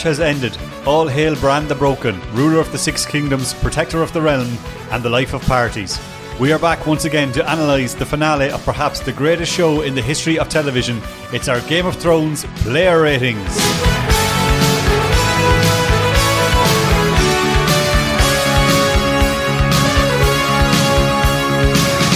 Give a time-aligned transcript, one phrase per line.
[0.00, 0.56] watch has ended.
[0.86, 4.56] All hail Bran the Broken, ruler of the Six Kingdoms, protector of the realm,
[4.90, 5.98] and the life of parties.
[6.38, 9.94] We are back once again to analyse the finale of perhaps the greatest show in
[9.94, 11.02] the history of television.
[11.34, 13.44] It's our Game of Thrones player ratings.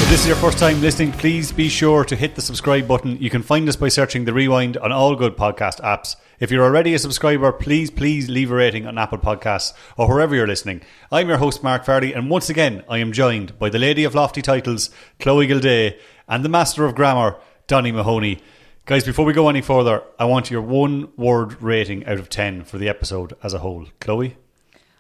[0.03, 3.19] If this is your first time listening, please be sure to hit the subscribe button.
[3.21, 6.17] You can find us by searching The Rewind on all good podcast apps.
[6.41, 10.35] If you're already a subscriber, please, please leave a rating on Apple Podcasts or wherever
[10.35, 10.83] you're listening.
[11.13, 14.15] I'm your host, Mark Farrelly, and once again, I am joined by the Lady of
[14.15, 15.95] Lofty Titles, Chloe Guildea,
[16.29, 18.41] and the Master of Grammar, Donny Mahoney.
[18.87, 22.65] Guys, before we go any further, I want your one word rating out of 10
[22.65, 23.87] for the episode as a whole.
[24.01, 24.37] Chloe?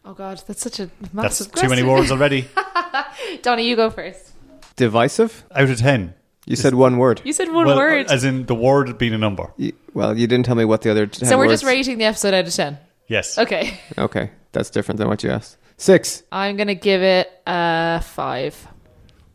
[0.04, 1.52] Oh God, that's such a That's massive.
[1.52, 2.46] too many words already.
[3.42, 4.32] Donny, you go first.
[4.76, 5.44] Divisive?
[5.54, 6.14] Out of 10.
[6.46, 7.22] You said one word.
[7.24, 9.52] You said one well, word, As in the word being a number.
[9.56, 11.06] You- well, you didn't tell me what the other.
[11.06, 11.62] 10 so we're words.
[11.62, 12.78] just rating the episode out of ten.
[13.06, 13.38] Yes.
[13.38, 15.56] Okay, Okay, that's different than what you asked.
[15.76, 16.22] Six.
[16.30, 18.68] I'm gonna give it a five.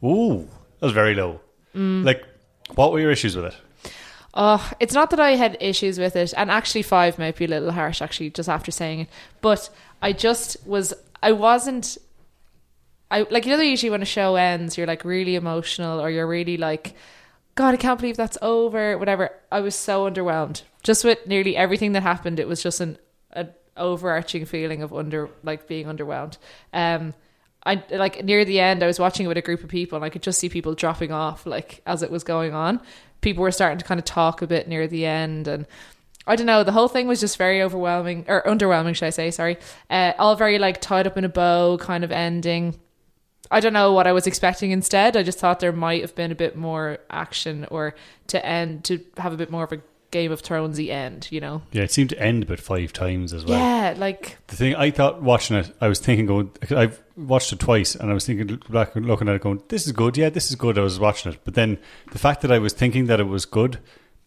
[0.04, 0.48] Ooh,
[0.80, 1.42] that was very low.
[1.76, 2.04] Mm.
[2.06, 2.26] Like,
[2.76, 3.56] what were your issues with it?
[4.34, 7.48] Oh, it's not that I had issues with it, and actually five might be a
[7.48, 8.02] little harsh.
[8.02, 9.10] Actually, just after saying it,
[9.42, 9.70] but
[10.02, 10.94] I just was.
[11.22, 11.98] I wasn't.
[13.12, 16.28] I like you know usually when a show ends, you're like really emotional, or you're
[16.28, 16.94] really like,
[17.60, 18.98] God, I can't believe that's over.
[18.98, 19.32] Whatever.
[19.52, 20.62] I was so underwhelmed.
[20.82, 22.98] Just with nearly everything that happened, it was just an,
[23.32, 26.38] an overarching feeling of under like being underwhelmed.
[26.72, 27.14] Um,
[27.66, 30.06] I like near the end, I was watching it with a group of people, and
[30.06, 32.80] I could just see people dropping off like as it was going on.
[33.20, 35.68] People were starting to kind of talk a bit near the end, and
[36.26, 36.64] I don't know.
[36.64, 39.32] The whole thing was just very overwhelming or underwhelming, should I say?
[39.32, 39.58] Sorry,
[39.90, 42.80] uh, all very like tied up in a bow kind of ending.
[43.52, 45.18] I don't know what I was expecting instead.
[45.18, 47.96] I just thought there might have been a bit more action or
[48.28, 51.62] to end to have a bit more of a Game of Thronesy end, you know?
[51.72, 53.60] Yeah, it seemed to end about five times as well.
[53.60, 57.60] Yeah, like The thing I thought watching it, I was thinking, going, I've watched it
[57.60, 60.18] twice, and I was thinking, back looking at it, going, this is good.
[60.18, 60.80] Yeah, this is good.
[60.80, 61.78] I was watching it, but then
[62.12, 63.78] the fact that I was thinking that it was good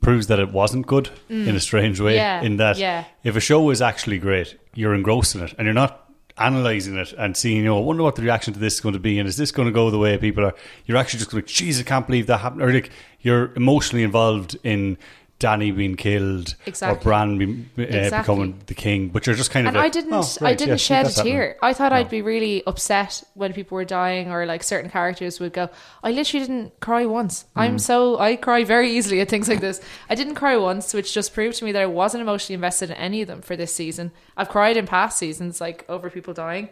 [0.01, 2.15] proves that it wasn't good in a strange way.
[2.15, 2.17] Mm.
[2.17, 3.05] Yeah, in that, yeah.
[3.25, 6.02] if a show is actually great, you're engrossed in it, and you're not
[6.39, 8.95] analyzing it and seeing, you know, I wonder what the reaction to this is going
[8.95, 10.55] to be, and is this going to go the way people are?
[10.87, 14.57] You're actually just going, "Jeez, I can't believe that happened," or like you're emotionally involved
[14.63, 14.97] in.
[15.43, 17.01] Dany being killed Exactly.
[17.01, 18.35] or Bran being, uh, Exactly.
[18.35, 20.69] becoming the king, but you're just kind of and like, I didn't "Oh, I didn't
[20.71, 21.57] yeah, shed a that's happening." tear.
[21.63, 21.99] I thought No.
[21.99, 25.69] I'd be really upset when people were dying or like certain characters would go.
[26.03, 27.43] I literally didn't cry once.
[27.57, 27.61] Mm.
[27.63, 29.81] I'm so I cry very easily at things like this.
[30.09, 32.97] I didn't cry once, which just proved to me that I wasn't emotionally invested in
[32.97, 34.13] any of them for this season.
[34.37, 36.69] I've cried in past seasons like over people dying.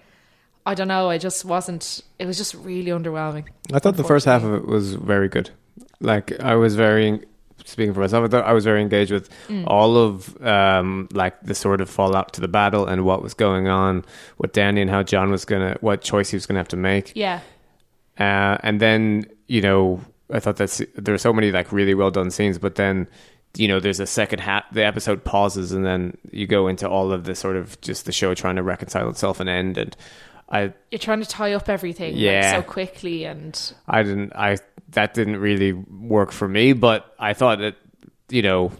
[0.66, 3.46] I don't know, I just wasn't it was just really underwhelming.
[3.72, 5.50] I thought the first half of it was very good.
[6.00, 7.20] Like I was very
[7.64, 9.64] speaking for myself, I thought I was very engaged with Mm.
[9.66, 13.68] all of um like the sort of fallout to the battle and what was going
[13.68, 14.04] on
[14.38, 17.12] with Dany and how Jon was gonna what choice he was gonna have to make.
[17.14, 17.40] Yeah.
[18.18, 20.00] Uh, and then you know
[20.32, 23.08] I thought that there were so many like really well done scenes, but then
[23.56, 24.64] you know there's a second half.
[24.72, 28.12] The episode pauses, and then you go into all of the sort of just the
[28.12, 29.76] show trying to reconcile itself and end.
[29.78, 29.96] And
[30.48, 32.56] I You're trying to tie up everything like, Yeah.
[32.56, 34.58] so quickly and I didn't I
[34.92, 37.76] that didn't really work for me, but I thought that
[38.28, 38.72] you know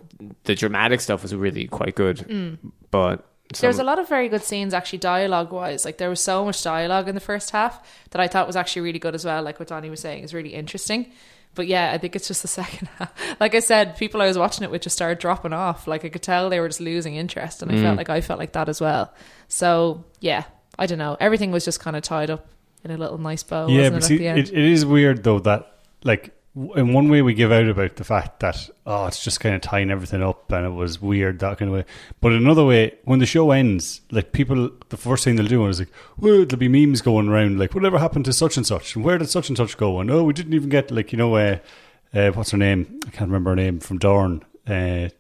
[0.45, 2.19] the dramatic stuff was really quite good.
[2.19, 2.59] Mm.
[2.91, 3.25] But
[3.59, 5.85] There was a lot of very good scenes actually dialogue wise.
[5.85, 8.83] Like there was so much dialogue in the first half that I thought was actually
[8.83, 9.43] really good as well.
[9.43, 11.13] Like what Donny was saying is really interesting.
[11.55, 13.13] But yeah, I think it's just the second half.
[13.41, 15.87] Like I said, people I was watching it with just started dropping off.
[15.87, 17.99] Like I could tell they were just losing interest, and I felt mm.
[17.99, 19.13] like I felt like that as well.
[19.49, 20.45] So yeah,
[20.79, 21.17] I don't know.
[21.19, 22.49] Everything was just kind of tied up
[22.85, 23.67] in a little nice bow.
[23.69, 24.39] yeah, wasn't but it, see, at the end?
[24.39, 26.35] it, it is weird though that like
[26.75, 29.61] in one way we give out about the fact that oh it's just kind of
[29.61, 31.85] tying everything up and it was weird that kind of way,
[32.21, 35.79] but another way when the show ends, like people the first thing they'll do is
[35.79, 38.97] like well there'll be memes going around like whatever happened to such and such?
[38.97, 40.01] And where did such and such go?
[40.01, 41.59] And oh we didn't even get like you know uh,
[42.13, 43.01] uh, what's her name?
[43.07, 45.11] I can't remember her name from Dorne uh,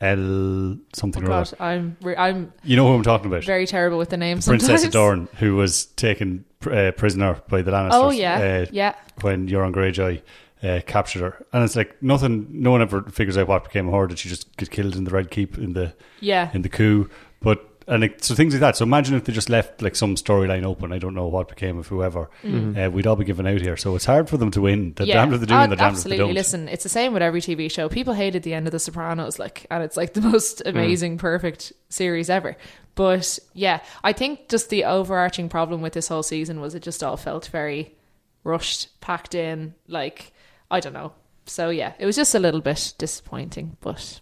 [0.00, 1.56] L something oh or God, other.
[1.62, 3.44] I'm re- I'm You know who I'm talking about?
[3.44, 4.46] very terrible with the names.
[4.46, 4.94] Princess sometimes.
[4.94, 7.90] Adorn, who was taken uh, prisoner by the Lannisters.
[7.92, 8.94] Oh yeah, uh, yeah.
[9.22, 10.20] when Euron Greyjoy
[10.62, 12.46] uh, captured her, and it's like nothing.
[12.50, 14.06] No one ever figures out what became of her.
[14.06, 16.50] Did she just get killed in the Red Keep in the Yeah.
[16.52, 17.08] in the coup?
[17.40, 18.76] But and like, so things like that.
[18.76, 20.92] So imagine if they just left like some storyline open.
[20.92, 22.30] I don't know what became of whoever.
[22.44, 23.76] Uh, we'd all be given out here.
[23.76, 24.94] So it's hard for them to win.
[24.94, 26.26] They're damned if they do, and they're damned if they absolutely.
[26.26, 26.34] don't.
[26.34, 27.88] Listen, it's the same with every TV show.
[27.88, 30.70] People hated the end of The Sopranos, like, and it's like the most Mm.
[30.70, 32.56] amazing, perfect series ever.
[32.94, 37.02] But yeah, I think just the overarching problem with this whole season was it just
[37.02, 37.94] all felt very
[38.44, 39.74] rushed, packed in.
[39.88, 40.32] Like
[40.70, 41.12] I don't know.
[41.46, 44.20] So yeah, it was just a little bit disappointing, but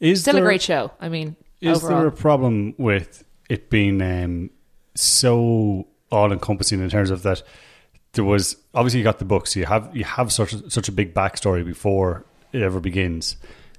[0.00, 0.90] Is still there, a great show.
[1.00, 2.00] I mean, Is overall.
[2.00, 4.50] there a problem with it being um,
[4.94, 7.42] so all encompassing in terms of that?
[8.12, 9.56] There was obviously you got the books.
[9.56, 13.36] You have you have such a, such a big backstory before it ever begins.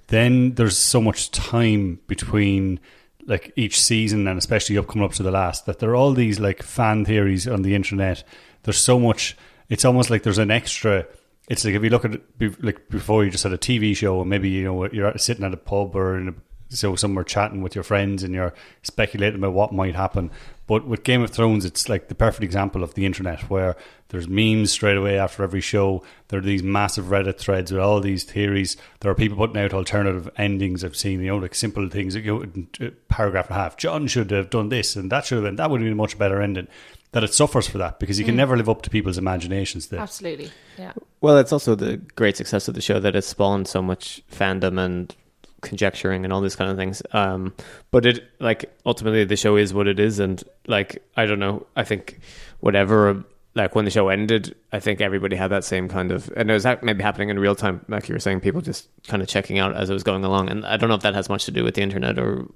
[0.07, 2.79] Then there's so much time between
[3.25, 6.13] like each season and especially up coming up to the last that there are all
[6.13, 8.23] these like fan theories on the internet.
[8.63, 9.37] There's so much.
[9.69, 11.05] It's almost like there's an extra.
[11.47, 14.21] It's like if you look at it, like before you just had a TV show
[14.21, 16.33] and maybe you know you're sitting at a pub or in a,
[16.69, 20.31] so somewhere chatting with your friends and you're speculating about what might happen.
[20.67, 23.75] But with Game of Thrones, it's like the perfect example of the internet where
[24.09, 26.03] there's memes straight away after every show.
[26.27, 28.77] There are these massive Reddit threads with all these theories.
[28.99, 30.83] There are people putting out alternative endings.
[30.83, 32.15] I've seen, you know, like simple things.
[32.15, 33.77] You know, uh, paragraph and a half.
[33.77, 35.95] Jon should have done this and that should have been, that would have been a
[35.95, 36.67] much better ending.
[37.13, 39.87] That it suffers for that because you can never live up to people's imaginations.
[39.87, 39.99] There.
[39.99, 40.51] Absolutely.
[40.77, 40.93] Yeah.
[41.21, 44.79] Well, it's also the great success of the show that it spawned so much fandom
[44.79, 45.15] and
[45.61, 47.01] conjecturing and all these kind of things.
[47.11, 47.53] Um,
[47.91, 51.65] but it like ultimately the show is what it is, and like I don't know.
[51.75, 52.19] I think
[52.59, 53.23] whatever.
[53.55, 56.53] Like when the show ended, I think everybody had that same kind of, and it
[56.53, 57.83] was maybe happening in real time.
[57.89, 60.49] Like you were saying, people just kind of checking out as it was going along,
[60.49, 62.47] and I don't know if that has much to do with the internet or,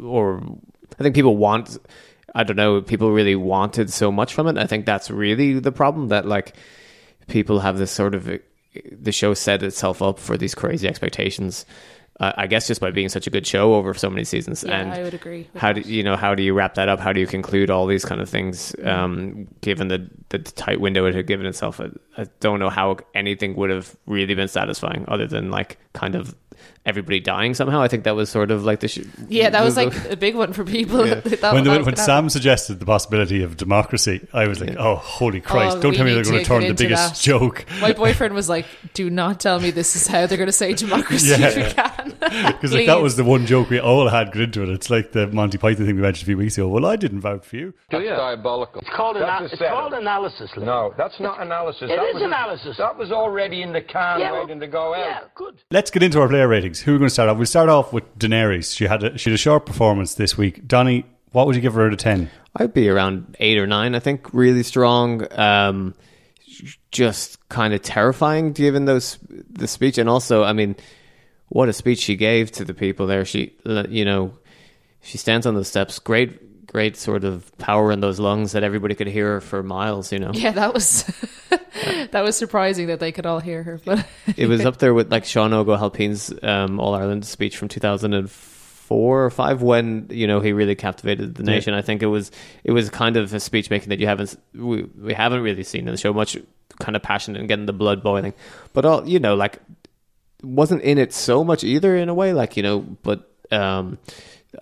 [0.00, 0.40] or
[0.98, 1.76] I think people want.
[2.34, 2.80] I don't know.
[2.80, 4.56] People really wanted so much from it.
[4.56, 6.08] I think that's really the problem.
[6.08, 6.54] That like
[7.26, 8.30] people have this sort of
[8.90, 11.64] the show set itself up for these crazy expectations.
[12.20, 14.64] Uh, I guess just by being such a good show over so many seasons.
[14.66, 15.48] Yeah, and I would agree.
[15.54, 16.16] How do you know?
[16.16, 16.98] How do you wrap that up?
[16.98, 18.74] How do you conclude all these kind of things?
[18.82, 22.96] Um, given the the tight window it had given itself, I, I don't know how
[23.14, 26.34] anything would have really been satisfying other than like kind of
[26.88, 27.80] everybody dying somehow.
[27.82, 30.34] I think that was sort of like the sh- Yeah, that was like a big
[30.34, 31.06] one for people.
[31.06, 31.20] Yeah.
[31.28, 34.76] They when the, was when gonna Sam suggested the possibility of democracy, I was like,
[34.78, 35.76] "Oh, holy Christ!
[35.76, 37.20] Oh, Don't tell me they're going to to turn the biggest that.
[37.20, 40.52] joke." My boyfriend was like, "Do not tell me this is how they're going to
[40.52, 41.48] say democracy Yeah.
[41.48, 42.14] if you can."
[42.52, 44.68] Because like that was the one joke we all had good into it.
[44.70, 46.68] It's like the Monty Python thing we mentioned a few weeks ago.
[46.68, 47.74] Well, I didn't vote for you.
[47.90, 48.08] Do you?
[48.10, 48.80] diabolical.
[48.80, 50.50] It's called, That's ana- it's called analysis.
[50.56, 50.64] Lee.
[50.64, 51.82] No, that's not analysis.
[51.84, 52.76] It that is was analysis.
[52.78, 55.00] That was already in the can, Yeah, well, waiting to go out.
[55.00, 55.54] Yeah, good.
[55.70, 56.77] Let's get into our player ratings.
[56.82, 57.36] Who are we going to start off?
[57.36, 58.76] We'll start off with Daenerys.
[58.76, 60.66] She had a, she had a short performance this week.
[60.66, 62.30] Donny, what would you give her out of ten?
[62.56, 63.94] I'd be around eight or nine.
[63.94, 65.26] I think really strong.
[65.38, 65.94] Um,
[66.90, 69.18] just kind of terrifying given those
[69.50, 70.76] the speech, and also, I mean,
[71.48, 73.24] what a speech she gave to the people there.
[73.24, 73.54] She,
[73.88, 74.32] you know,
[75.02, 75.98] she stands on the steps.
[75.98, 80.12] Great, great sort of power in those lungs that everybody could hear her for miles.
[80.12, 81.02] You know, yeah, that was
[82.10, 83.80] that was surprising that they could all hear her.
[83.84, 84.06] But
[84.36, 87.68] it was up there with like Seán Óg Ó hAilpín's um, All Ireland speech from
[87.68, 91.50] 2004 or five when you know he really captivated the Yeah.
[91.56, 91.74] nation.
[91.74, 92.30] I think it was
[92.64, 95.86] it was kind of a speech making that you haven't we, we haven't really seen
[95.86, 96.36] in the show much
[96.80, 98.34] kind of passion and getting the blood boiling,
[98.72, 99.58] but all you know like
[100.42, 103.98] wasn't in it so much either in a way like you know but um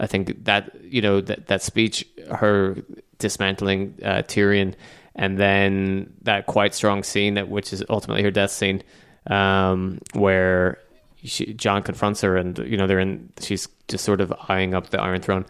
[0.01, 2.77] I think that you know that that speech her
[3.19, 4.75] dismantling uh, Tyrion
[5.15, 8.83] and then that quite strong scene that which is ultimately her death scene
[9.29, 10.79] um, where
[11.25, 14.91] she, Jon confronts her and you know they're in she's just sort of eyeing up
[14.91, 15.47] the Iron Throne.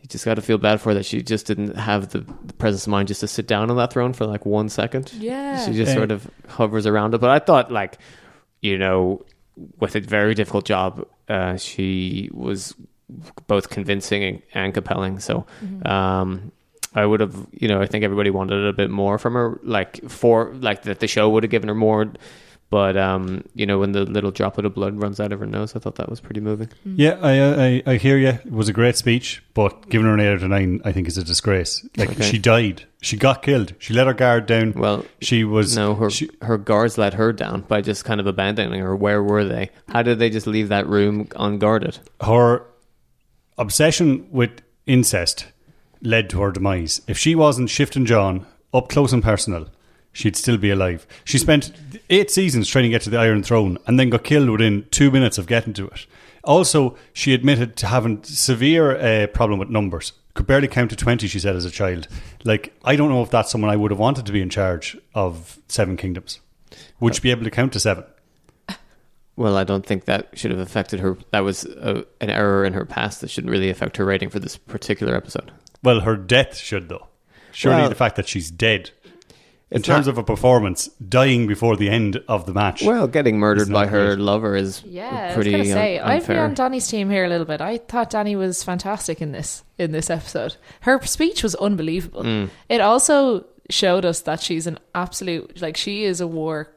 [0.00, 2.52] You just got to feel bad for her that she just didn't have the, the
[2.54, 5.12] presence of mind just to sit down on that throne for like one second.
[5.12, 5.64] Yeah.
[5.64, 7.20] she just Uh, sort of hovers around it.
[7.20, 7.98] But I thought like
[8.60, 9.24] you know
[9.78, 12.74] with a very difficult job, uh, she was
[13.46, 15.20] both convincing and, and compelling.
[15.20, 15.46] So.
[15.84, 16.52] Um,
[16.94, 20.06] I would have, you know, I think everybody wanted a bit more from her, like
[20.10, 22.12] for like that the show would have given her more.
[22.68, 25.74] But um, you know, when the little droplet of blood runs out of her nose,
[25.74, 26.68] I thought that was pretty moving.
[26.84, 28.28] Yeah, I, I I hear you.
[28.28, 31.08] It was a great speech, but giving her an eight out of nine, I think,
[31.08, 31.82] is a disgrace.
[31.96, 32.24] Like Okay.
[32.30, 33.72] she died, she got killed.
[33.78, 34.72] She let her guard down.
[34.74, 38.26] Well, she was No, her she- her guards let her down by just kind of
[38.26, 38.94] abandoning her.
[38.94, 39.70] Where were they?
[39.88, 41.98] How did they just leave that room unguarded?
[42.22, 42.64] her
[43.62, 45.46] obsession with incest
[46.02, 47.00] led to her demise.
[47.06, 49.68] If she wasn't shifting Jon up close and personal,
[50.12, 51.06] she'd still be alive.
[51.24, 51.72] She spent
[52.10, 55.10] eight seasons trying to get to the Iron Throne and then got killed within two
[55.10, 56.06] minutes of getting to it.
[56.44, 60.12] Also, she admitted to having severe uh, problem with numbers.
[60.34, 61.28] Could barely count to twenty.
[61.28, 62.08] She said as a child.
[62.42, 64.96] Like I don't know if that's someone I would have wanted to be in charge
[65.14, 66.40] of Seven Kingdoms.
[67.00, 68.04] Would you be able to count to seven?
[69.36, 71.16] Well, I don't think that should have affected her.
[71.30, 74.38] That was a, an error in her past that shouldn't really affect her rating for
[74.38, 75.50] this particular episode.
[75.82, 77.06] Well, her death should though.
[77.52, 78.90] Surely Well, the fact that she's dead
[79.70, 82.82] in It's terms not- of a performance, dying before the end of the match.
[82.82, 86.10] Well, getting murdered not by her lover is yeah, pretty I was gonna say un-
[86.10, 86.44] I'd be unfair.
[86.44, 87.62] on Dany's team here a little bit.
[87.62, 90.56] I thought Dany was fantastic in this in this episode.
[90.82, 92.22] Her speech was unbelievable.
[92.22, 92.50] Mm.
[92.68, 96.68] It also showed us that she's an absolute like she is a war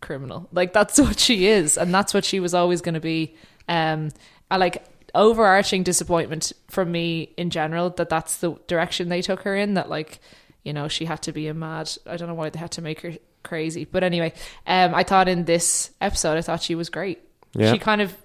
[0.00, 0.48] criminal.
[0.52, 3.34] Like that's what she is, and that's what she was always going to be.
[3.68, 4.10] Um,
[4.50, 9.56] I like overarching disappointment from me in general that that's the direction they took her
[9.56, 9.74] in.
[9.74, 10.20] That like,
[10.64, 11.90] you know, she had to be a mad.
[12.06, 14.32] I don't know why they had to make her crazy, but anyway,
[14.66, 17.20] um, I thought in this episode, I thought she was great.
[17.54, 17.72] Yeah.
[17.72, 18.16] She kind of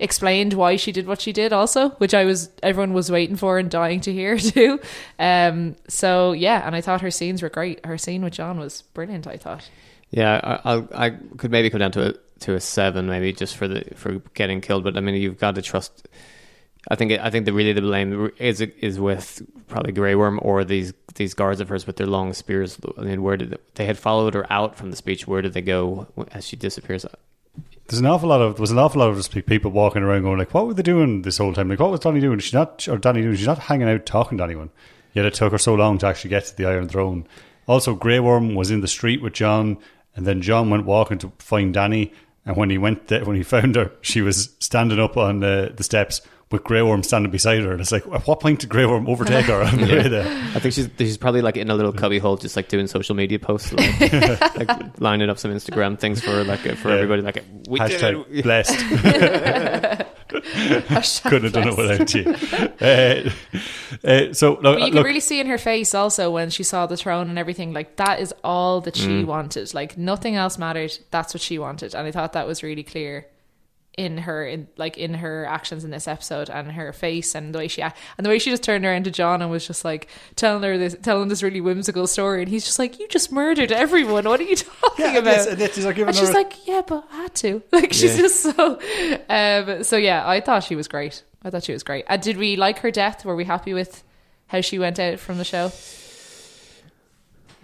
[0.00, 3.58] explained why she did what she did also which i was everyone was waiting for
[3.58, 4.80] and dying to hear too
[5.18, 8.80] um so yeah and i thought her scenes were great her scene with jon was
[8.94, 9.68] brilliant i thought
[10.10, 13.56] Yeah, I, I'll, I could maybe come down to a to a seven, maybe just
[13.56, 14.84] for the for getting killed.
[14.84, 16.08] But I mean, you've got to trust.
[16.88, 20.64] I think I think the really the blame is is with probably Grey Worm or
[20.64, 22.78] these these guards of hers with their long spears.
[22.98, 25.26] I mean, where did they, they had followed her out from the speech?
[25.26, 27.04] Where did they go as she disappears?
[27.86, 30.38] There's an awful lot of there was an awful lot of people walking around going
[30.38, 31.68] like, what were they doing this whole time?
[31.68, 32.38] Like, what was Donnie doing?
[32.38, 33.36] She's not or Donnie doing?
[33.36, 34.70] She's not hanging out talking to anyone.
[35.12, 37.26] Yet it took her so long to actually get to the Iron Throne.
[37.66, 39.76] Also, Grey Worm was in the street with Jon,
[40.16, 42.12] and then Jon went walking to find Dany.
[42.46, 45.72] And when he went there, when he found her, she was standing up on the,
[45.76, 47.70] the steps with Grey Worm standing beside her.
[47.70, 50.26] And it's like, at what point did Grey Worm overtake her on the way there?
[50.54, 53.14] I think she's she's probably like in a little cubby hole, just like doing social
[53.14, 54.00] media posts, like,
[54.56, 56.94] like lining up some Instagram things for like for Yeah.
[56.96, 57.22] everybody.
[57.22, 58.42] Like, we did Hashtag it.
[58.42, 58.80] blessed.
[61.22, 62.34] Couldn't have done it without you.
[62.80, 63.30] Uh,
[64.04, 66.62] uh, so look, But you could look really see in her face also when she
[66.62, 67.74] saw the throne and everything.
[67.74, 69.74] Like that is all that she wanted.
[69.74, 70.96] Like nothing else mattered.
[71.10, 73.26] That's what she wanted, and I thought that was really clear
[74.00, 77.58] in her, in like in her actions in this episode and her face and the
[77.58, 79.84] way she act- and the way she just turned around to Jon and was just
[79.84, 83.30] like telling her this, telling this really whimsical story, and he's just like, "You just
[83.30, 84.24] murdered everyone.
[84.24, 86.66] What are you talking yeah, about?" this, and this is like And she's a- like,
[86.66, 88.22] "Yeah, but I had to." Like she's Yeah.
[88.22, 88.78] just so.
[89.28, 91.22] Um, so yeah, I thought she was great.
[91.44, 92.04] I thought she was great.
[92.08, 93.24] And did we like her death?
[93.24, 94.02] Were we happy with
[94.48, 95.70] how she went out from the show?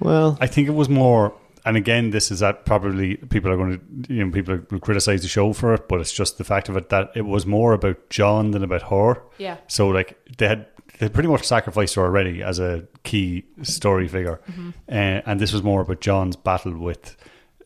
[0.00, 1.34] Well, I think it was more,
[1.66, 5.20] and again, this is that probably people are going to, you know, people will criticize
[5.20, 7.74] the show for it, but it's just the fact of it that it was more
[7.74, 9.20] about Jon than about her.
[9.36, 9.56] Yeah.
[9.66, 10.66] So like they had
[10.98, 14.70] they pretty much sacrificed her already as a key story figure, Mm-hmm.
[14.88, 17.16] uh, and this was more about Jon's battle with,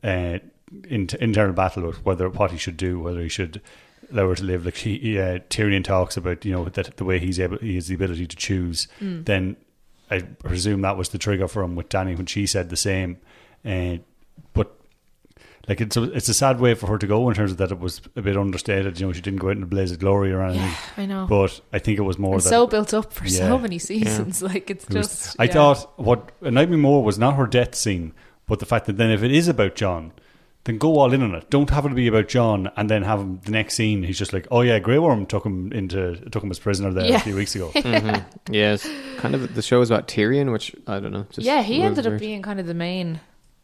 [0.02, 0.38] uh,
[0.88, 3.60] in, internal battle with whether what he should do, whether he should
[4.10, 4.64] allow her to live.
[4.64, 7.88] Like he, uh, Tyrion talks about, you know, that the way he's able, he has
[7.88, 8.88] the ability to choose.
[9.00, 9.26] Mm.
[9.26, 9.56] Then
[10.10, 13.18] I presume that was the trigger for him with Dany when she said the same.
[13.64, 13.98] Uh,
[14.52, 14.74] but
[15.68, 17.70] like it's a, it's a sad way for her to go in terms of that
[17.70, 18.98] it was a bit understated.
[18.98, 20.62] You know, she didn't go out in a blaze of glory or anything.
[20.62, 21.26] Yeah, I know.
[21.28, 23.48] But I think it was more that so built up for Yeah.
[23.48, 24.42] so many seasons.
[24.42, 25.36] Like it's it was- just.
[25.38, 28.12] I thought what annoyed me more was not her death scene,
[28.46, 30.12] but the fact that then if it is about Jon,
[30.64, 31.48] then go all in on it.
[31.48, 34.02] Don't have it be about Jon and then have him the next scene.
[34.02, 37.06] He's just like, oh yeah, Grey Worm took him into took him as prisoner there
[37.06, 37.16] Yeah.
[37.16, 37.70] a few weeks ago.
[38.50, 38.86] yes,
[39.18, 39.54] kind of.
[39.54, 41.26] The show is about Tyrion, which I don't know.
[41.30, 43.20] Just yeah, he was ended up being kind of the main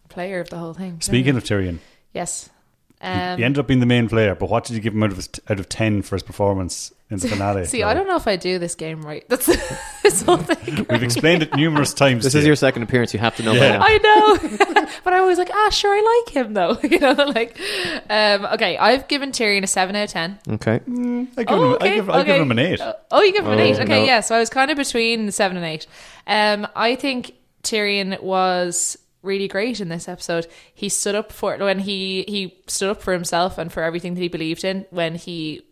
[0.09, 1.01] player of the whole thing.
[1.01, 1.79] Speaking of Tyrion,
[2.13, 2.51] yes,
[3.01, 5.03] he- um, he ended up being the main player, but what did you give him
[5.03, 7.67] out of his, out of ten for his performance in the finale?
[7.67, 9.23] see, I don't know if I do this game right.
[9.29, 9.45] That's
[10.03, 10.87] this whole thing.
[10.89, 12.25] We've explained it numerous times.
[12.25, 12.49] This is you.
[12.49, 13.13] your second appearance.
[13.13, 13.81] You have to know Yeah.
[13.83, 16.79] I know, but I was like, ah, sure, I like him though.
[16.83, 17.61] You know, like,
[18.09, 20.39] um, okay, I've given Tyrion a seven out of ten.
[20.49, 20.77] Okay.
[20.77, 22.41] I give, Oh, him, okay, I give, I give okay.
[22.43, 22.81] him an eight.
[23.11, 23.79] Oh, you give him an eight.
[23.79, 24.05] Okay, no.
[24.05, 24.21] yeah.
[24.21, 25.87] So I was kind of between seven and eight.
[26.27, 27.33] Um, I think
[27.63, 28.97] Tyrion was
[29.27, 30.47] really great in this episode.
[30.75, 34.21] He stood up for when he he stood up for himself and for everything that
[34.21, 34.87] he believed in.
[34.91, 35.67] When he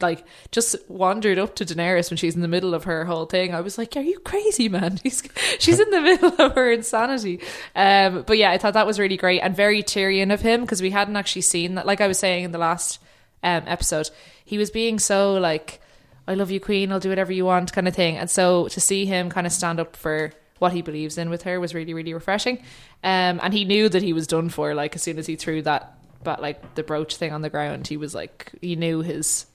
[0.00, 3.54] like just wandered up to Daenerys when she's in the middle of her whole thing.
[3.54, 4.98] I was like, "Are you crazy, man?
[5.02, 5.22] He's,
[5.58, 7.40] she's in the middle of her insanity."
[7.74, 10.82] Um, but yeah, I thought that was really great and very Tyrion of him because
[10.82, 11.86] we hadn't actually seen that.
[11.86, 12.98] Like I was saying in the last
[13.42, 14.10] um, episode,
[14.44, 15.80] he was being so like,
[16.28, 16.92] "I love you, Queen.
[16.92, 18.18] I'll do whatever you want," kind of thing.
[18.18, 20.32] And so to see him kind of stand up for
[20.62, 22.56] what he believes in with her was really, really refreshing.
[23.04, 24.74] Um, and he knew that he was done for.
[24.74, 27.88] Like as soon as he threw that, but like the brooch thing on the ground,
[27.88, 29.46] he was like, he knew his,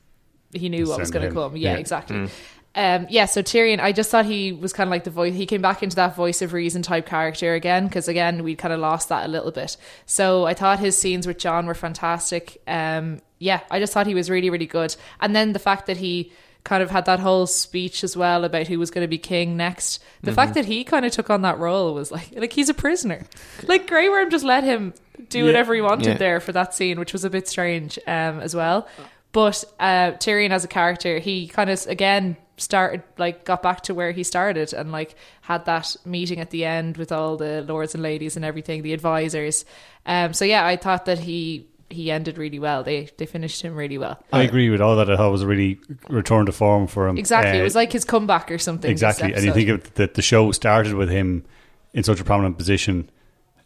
[0.54, 1.56] he knew what was going to come.
[1.56, 1.78] Yeah, Yeah.
[1.80, 2.30] exactly.
[2.76, 5.34] Um, yeah, so Tyrion, I just thought he was kind of like the voice.
[5.34, 8.72] He came back into that voice of reason type character again because again we kind
[8.72, 9.78] of lost that a little bit.
[10.06, 12.62] So I thought his scenes with Jon were fantastic.
[12.68, 14.96] Um, yeah, I just thought he was really really good.
[15.22, 16.32] And then the fact that he
[16.64, 19.56] kind of had that whole speech as well about who was going to be king
[19.56, 20.04] next.
[20.24, 22.74] The fact that he kind of took on that role was like like he's a
[22.74, 23.26] prisoner.
[23.68, 24.94] Like Grey Worm just let him
[25.30, 25.46] do Yeah.
[25.46, 26.18] whatever he wanted Yeah.
[26.18, 28.88] there for that scene, which was a bit strange um, as well.
[29.32, 33.94] But uh, Tyrion as a character, he kind of again started like got back to
[33.94, 37.94] where he started and like had that meeting at the end with all the lords
[37.94, 39.64] and ladies and everything, the advisors.
[40.06, 42.84] Um, so yeah, I thought that he he ended really well.
[42.84, 44.22] They they finished him really well.
[44.34, 45.10] I agree with all that.
[45.10, 45.80] I thought it was a really
[46.10, 47.18] return to form for him.
[47.18, 48.90] Exactly, Uh, it was like his comeback or something.
[48.92, 49.34] exactly.
[49.34, 51.46] And you think of that the show started with him
[51.94, 53.10] in such a prominent position,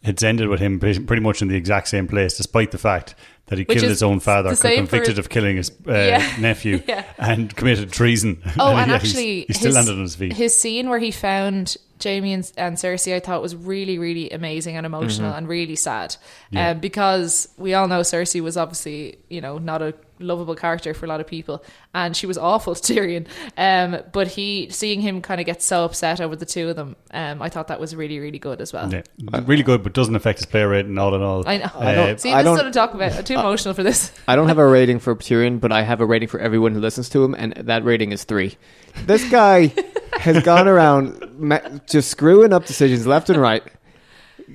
[0.03, 3.13] it's ended with him pretty much in the exact same place, despite the fact
[3.47, 6.35] that he Which killed his own father, convicted of killing his uh, Yeah.
[6.39, 7.03] nephew, Yeah.
[7.17, 8.41] and committed treason.
[8.57, 10.33] Oh, and yeah, actually, he still his, landed on his feet.
[10.33, 14.77] His scene where he found Jaime and, and Cersei, I thought was really, really amazing
[14.77, 16.12] and emotional and really sad.
[16.12, 16.58] Mm-hmm.
[16.58, 16.70] Yeah.
[16.72, 21.05] Um, because we all know Cersei was obviously, you know, not a lovable character for
[21.05, 21.63] a lot of people,
[21.93, 23.27] and she was awful to Tyrion.
[23.57, 26.95] Um, but he, seeing him kind of get so upset over the two of them,
[27.11, 28.91] um, I thought that was really, really good as well.
[28.93, 29.01] yeah,
[29.45, 31.47] really good, but doesn't affect his player rating all in all.
[31.47, 31.69] I know.
[31.75, 33.13] I don't- See, I this is don't- what I'm talking about.
[33.17, 34.11] I'm too emotional for this.
[34.27, 36.79] I don't have a rating for Tyrion, but I have a rating for everyone who
[36.79, 38.57] listens to him, and that rating is three.
[39.05, 39.67] This guy
[40.19, 43.63] has gone around just screwing up decisions left and right.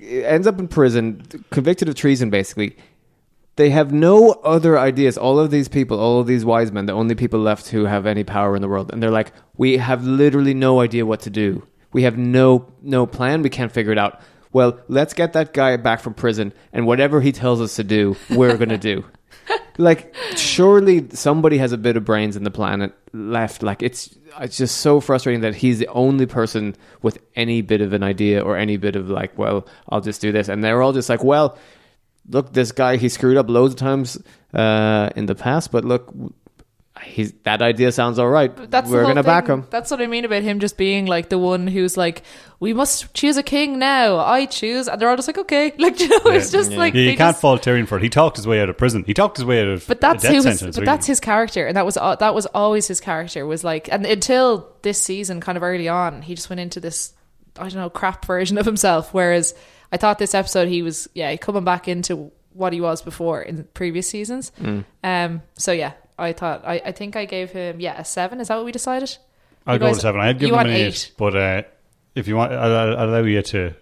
[0.02, 2.28] Ends up in prison, convicted of treason.
[2.28, 2.76] Basically,
[3.56, 5.18] they have no other ideas.
[5.18, 8.06] All of these people, all of these wise men, the only people left who have
[8.06, 11.30] any power in the world, and they're like, we have literally no idea what to
[11.30, 11.66] do.
[11.92, 13.42] We have no no plan.
[13.42, 14.20] We can't figure it out.
[14.52, 18.16] Well, let's get that guy back from prison, and whatever he tells us to do,
[18.30, 19.04] we're gonna do.
[19.78, 23.62] like, surely somebody has a bit of brains in the planet left.
[23.62, 27.94] Like, it's it's just so frustrating that he's the only person with any bit of
[27.94, 30.92] an idea or any bit of like, well, I'll just do this, and they're all
[30.92, 31.56] just like, well,
[32.28, 34.18] look, this guy he screwed up loads of times
[34.54, 36.12] uh, in the past, but look,
[37.02, 38.54] he's that idea sounds all right.
[38.70, 39.66] That's We're gonna back him.
[39.70, 42.22] That's what I mean about him just being like the one who's like,
[42.58, 44.16] we must choose a king now.
[44.18, 47.02] I choose, and they're all just like, okay, like you know, it's just like Yeah,
[47.02, 48.02] you can't just- fault Tyrion for it.
[48.02, 49.04] He talked his way out of prison.
[49.06, 50.76] He talked his way out of But that's a death who his, sentence.
[50.76, 50.86] but really.
[50.86, 53.44] that's his character, and that was al- that was always his character.
[53.46, 57.12] Was like, and until this season, kind of early on, he just went into this,
[57.58, 59.12] I don't know, crap version of himself.
[59.12, 59.54] Whereas
[59.92, 63.64] I thought this episode, he was yeah coming back into what he was before in
[63.74, 64.50] previous seasons.
[64.60, 64.84] Mm.
[65.04, 68.40] Um, so yeah, I thought I, I think I gave him yeah a seven.
[68.40, 69.16] Is that what we decided?
[69.66, 70.20] I'll You go guys- with seven.
[70.20, 71.12] I'd give him an eight, eight.
[71.16, 71.62] but uh,
[72.14, 73.74] if you want, I'll, I'll I'll allow you to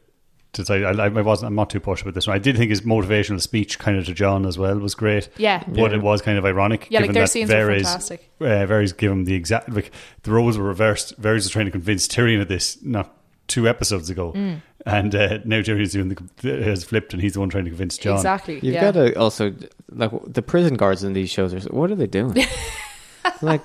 [0.55, 1.49] to say I, I wasn't.
[1.49, 2.37] I'm not too pushed with this one.
[2.37, 5.29] I did think his motivational speech, kind of to Jon as well, was great.
[5.37, 5.65] Yeah.
[5.67, 6.87] but it was kind of ironic.
[6.91, 8.31] Yeah, like given their that scenes were fantastic.
[8.41, 9.91] Uh, Varys give him the exact like
[10.23, 11.21] the roles were reversed.
[11.21, 13.17] Varys was trying to convince Tyrion of this not
[13.49, 14.63] two episodes ago, Mm.
[14.87, 17.97] And uh, now Tyrion's doing the has flipped, and he's the one trying to convince
[17.97, 18.17] Jon.
[18.17, 18.55] Exactly.
[18.57, 18.93] You've yeah.
[18.93, 19.55] got to also
[19.89, 21.55] like the prison guards in these shows.
[21.55, 22.37] Are what are they doing?
[23.43, 23.63] like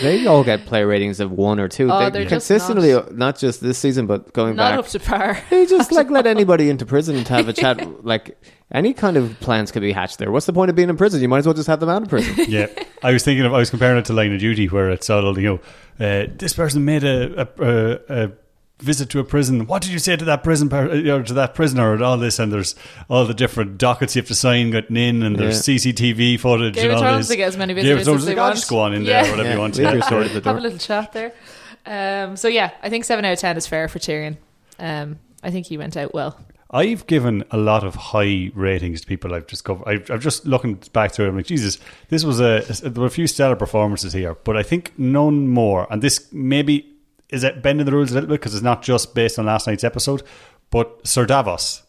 [0.00, 1.90] they all get play ratings of one or two.
[1.90, 3.38] Oh, they they're just consistently, not.
[3.38, 4.78] just this season, but going not back.
[4.78, 5.38] up to par.
[5.50, 8.04] they just like let anybody into prison to have a chat.
[8.04, 8.36] Like
[8.70, 10.30] any kind of plans could be hatched there.
[10.30, 11.20] What's the point of being in prison?
[11.20, 12.34] You might as well just have them out of prison.
[12.48, 12.66] yeah,
[13.02, 15.38] I was thinking of I was comparing it to Line of Duty, where it's all
[15.38, 15.60] you
[16.00, 18.32] know, uh, this person made a, a, a, a
[18.82, 19.66] visit to a prison.
[19.66, 22.16] What did you say to that prison per, uh, or to that prisoner and all
[22.16, 22.38] this?
[22.38, 22.74] And there's
[23.08, 26.90] all the different dockets you have to sign getting in, and there's CCTV footage Game
[26.90, 27.28] and all this.
[27.28, 28.94] to get as many Game of visitors as they like, "Oh, want." just go on
[28.94, 29.22] in Yeah.
[29.22, 29.76] there, whatever Yeah, you want.
[29.76, 29.92] leave Yeah.
[29.94, 31.32] your sword at the Have a little chat there.
[31.86, 34.36] Um, so yeah, I think seven out of ten is fair for Tyrion.
[34.78, 36.38] Um, I think he went out well.
[36.74, 39.86] I've given a lot of high ratings to people I've just covered.
[39.86, 43.06] I've, I've just looking back through it, I'm like, Jesus, this was a, there were
[43.06, 45.86] a few stellar performances here, but I think none more.
[45.90, 46.86] And this maybe
[47.32, 49.66] is it bending the rules a little bit because it's not just based on last
[49.66, 50.22] night's episode,
[50.70, 51.82] but Sir Davos,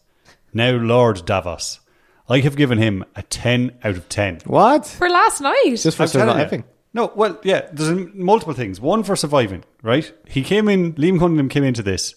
[0.52, 1.80] now Lord Davos,
[2.28, 4.40] I have given him a 10 out of 10.
[4.46, 4.86] what?
[4.86, 6.32] For last night, Just for I'm telling you.
[6.34, 6.64] surviving.
[6.94, 8.80] No, well, yeah, there's multiple things.
[8.80, 10.12] One for surviving, right?
[10.26, 12.14] He came in, Liam Cunningham came into this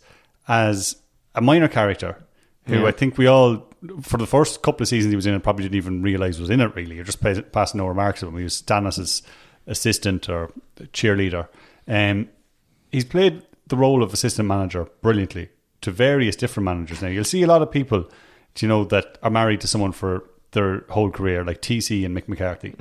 [0.47, 0.95] as
[1.35, 2.23] a minor character
[2.67, 2.85] who Yeah.
[2.85, 3.65] I think we all,
[4.01, 6.49] for the first couple of seasons he was in it, probably didn't even realize was
[6.51, 6.95] in it really.
[6.95, 8.37] You're just pas- passing no remarks of him.
[8.37, 9.23] He was Stannis'
[9.65, 10.51] assistant or
[10.93, 11.47] cheerleader.
[11.87, 12.29] Um,
[12.91, 15.49] he's played the role of assistant manager brilliantly
[15.81, 17.09] to various different managers now.
[17.09, 18.09] You'll see a lot of people,
[18.59, 22.27] you know, that are married to someone for their whole career, like TC and Mick
[22.27, 22.73] McCarthy.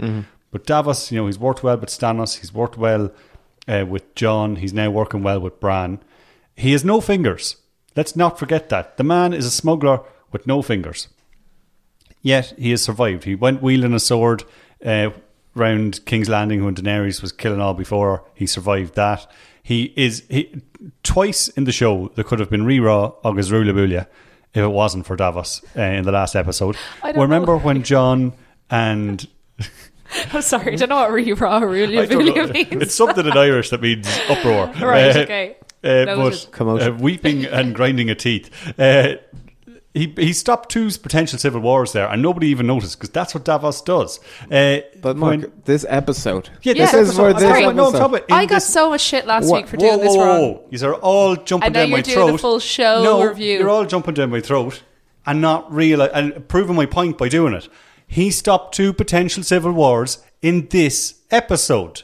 [0.51, 3.13] But Davos, you know, he's worked well with Stannis, he's worked well
[3.69, 6.01] uh, with Jon, he's now working well with Bran.
[6.55, 7.57] He has no fingers.
[7.95, 8.97] Let's not forget that.
[8.97, 10.01] The man is a smuggler
[10.33, 11.09] with no fingers.
[12.23, 13.25] Yet he has survived.
[13.25, 14.45] He went wielding a sword
[14.85, 15.11] uh,
[15.55, 18.25] round King's Landing when Daenerys was killing all before.
[18.35, 19.31] He survived that.
[19.71, 20.63] He is he
[21.03, 24.07] twice in the show there could have been Rera August Rulabulia
[24.55, 26.77] if it wasn't for Davos uh, in the last episode.
[27.03, 28.33] I don't Remember when Jon
[28.71, 29.27] and
[30.33, 32.47] I'm sorry, I don't know what re raw really I don't know.
[32.47, 32.69] means.
[32.83, 34.67] It's something in Irish that means uproar.
[34.81, 35.57] Right, Uh, okay.
[35.83, 36.95] Uh, but Commotion.
[36.95, 38.51] uh, weeping and grinding of teeth.
[39.97, 43.45] He he stopped two potential civil wars there, and nobody even noticed because that's what
[43.45, 44.21] Davos does.
[44.51, 46.51] Uh, But Mark, when- this episode.
[46.63, 48.15] yeah, Yeah, this this is episode- where I'm this talking about- no, I'm episode- talking
[48.17, 49.57] about in I got this- so much shit last What?
[49.63, 50.41] week for doing whoa, this whoa, wrong.
[50.53, 50.61] whoa.
[50.71, 52.33] You're all jumping And now down my you're doing throat.
[52.33, 53.59] the full show no, review.
[53.59, 54.83] You're all jumping down my throat
[55.27, 57.69] and not real and proving my point by doing it.
[58.07, 62.03] He stopped two potential civil wars in this episode,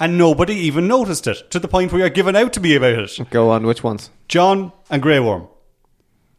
[0.00, 2.98] and nobody even noticed it to the point where you're giving out to me about
[2.98, 3.18] it.
[3.30, 3.66] Go on.
[3.66, 4.08] Which ones?
[4.28, 5.48] Jon and Grey Worm.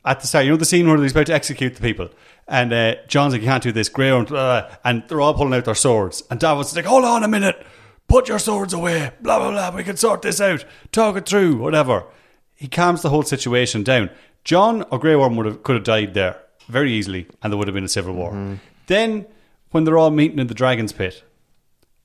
[0.05, 0.45] At the start.
[0.45, 2.09] You know the scene where he's about to execute the people,
[2.47, 5.53] and uh, Jon's like, "You can't do this." Grey blah, blah, and they're all pulling
[5.55, 7.65] out their swords, and Davos is like, "Hold on a minute,
[8.07, 9.75] put your swords away." Blah blah blah.
[9.75, 10.63] We can sort this out.
[10.91, 11.57] Talk it through.
[11.57, 12.05] Whatever.
[12.53, 14.11] He calms the whole situation down.
[14.43, 17.67] Jon or Grey Worm would have could have died there very easily, and there would
[17.67, 18.59] have been a civil war.
[18.87, 19.25] Then,
[19.71, 21.23] when they're all meeting in the Dragon's Pit,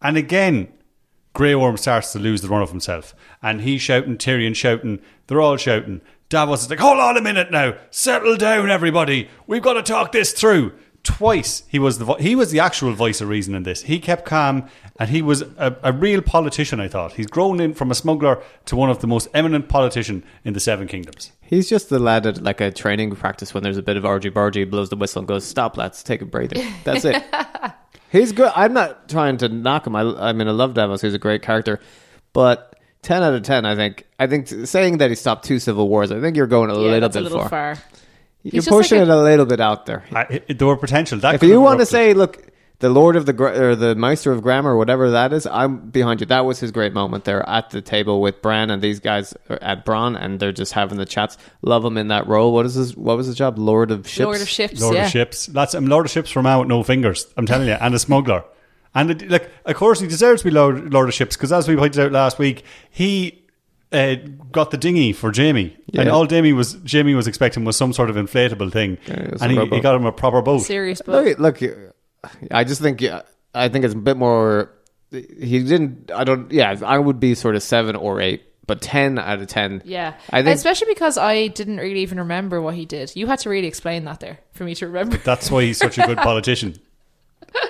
[0.00, 0.68] and again,
[1.34, 3.14] Grey Worm starts to lose the run of himself.
[3.42, 6.00] And he's shouting, Tyrion shouting, they're all shouting.
[6.30, 9.28] Davos is like, hold on a minute now, settle down, everybody.
[9.48, 10.72] We've got to talk this through.
[11.02, 13.82] Twice he was the vo- he was the actual voice of reason in this.
[13.82, 16.78] He kept calm, and he was a, a real politician.
[16.78, 20.22] I thought he's grown in from a smuggler to one of the most eminent politician
[20.44, 21.32] in the Seven Kingdoms.
[21.40, 24.30] He's just the lad at like a training practice when there's a bit of argy
[24.30, 27.24] bargy, blows the whistle and goes, "Stop, lads, take a breather." That's it.
[28.12, 28.52] He's good.
[28.54, 29.96] I'm not trying to knock him.
[29.96, 31.00] I, I mean, I love Davos.
[31.00, 31.80] He's a great character,
[32.34, 33.64] but ten out of ten.
[33.64, 34.06] I think.
[34.18, 36.12] I think saying that he stopped two civil wars.
[36.12, 37.74] I think you're going a Yeah, little that's bit a little far.
[37.76, 37.84] far.
[38.42, 40.04] You're He's pushing like it a little bit out there.
[40.14, 41.18] I, there were potential.
[41.18, 42.46] That If you want to say, look,
[42.78, 45.90] the Lord of the Gra- or the Meister of Grammar, or whatever that is, I'm
[45.90, 46.26] behind you.
[46.26, 49.58] That was his great moment there at the table with Bran and these guys are
[49.60, 51.36] at Bronn, and they're just having the chats.
[51.60, 52.54] Love him in that role.
[52.54, 52.96] What is his?
[52.96, 53.58] What was his job?
[53.58, 54.24] Lord of Ships.
[54.24, 54.80] Lord of Ships.
[54.80, 55.04] Lord yeah.
[55.04, 55.44] of Ships.
[55.46, 57.26] That's um, Lord of Ships from out with no fingers.
[57.36, 58.44] I'm telling you, and a smuggler.
[58.94, 61.68] And it, like, of course, he deserves to be Lord, Lord of Ships because, as
[61.68, 63.44] we pointed out last week, he
[63.92, 64.16] uh,
[64.50, 68.10] got the dinghy for Jaime, and all Jaime was Jaime was expecting was some sort
[68.10, 70.60] of inflatable thing, it was and he, he got him a proper boat.
[70.60, 71.38] Serious book.
[71.38, 71.92] Look, look,
[72.50, 73.22] I just think yeah,
[73.54, 74.72] I think it's a bit more.
[75.10, 76.10] He didn't.
[76.14, 76.50] I don't.
[76.52, 79.82] Yeah, I would be sort of seven or eight, but ten out of ten.
[79.84, 83.12] Yeah, I think especially because I didn't really even remember what he did.
[83.16, 85.16] You had to really explain that there for me to remember.
[85.18, 86.76] That's why he's such a good politician.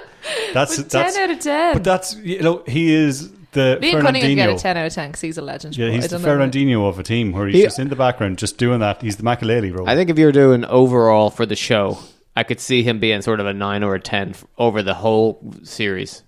[0.52, 1.74] That's But that's ten out of ten.
[1.74, 4.92] but that's you know he is the me and Cunningham get a ten out of
[4.92, 5.76] ten because he's a legend.
[5.76, 6.46] Yeah, he's I the don't know.
[6.46, 9.02] Fernandinho of a team where he's He- just in the background, just doing that.
[9.02, 9.88] He's the Makélélé role.
[9.88, 11.98] I think if you're doing overall for the show,
[12.36, 15.40] I could see him being sort of a nine or a ten over the whole
[15.62, 16.22] series.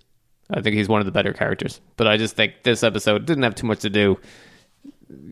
[0.50, 3.44] I think he's one of the better characters, but I just think this episode didn't
[3.44, 4.18] have too much to do.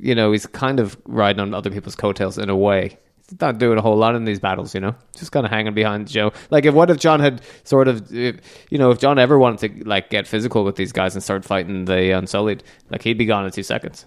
[0.00, 2.98] You know, he's kind of riding on other people's coattails in a way.
[3.30, 4.94] He's not doing a whole lot in these battles, you know.
[5.16, 6.32] Just kind of hanging behind Joe.
[6.50, 8.40] Like, if what if Jon had sort of, if,
[8.70, 11.44] you know, if Jon ever wanted to like get physical with these guys and start
[11.44, 14.04] fighting the Unsullied, like he'd be gone in two seconds.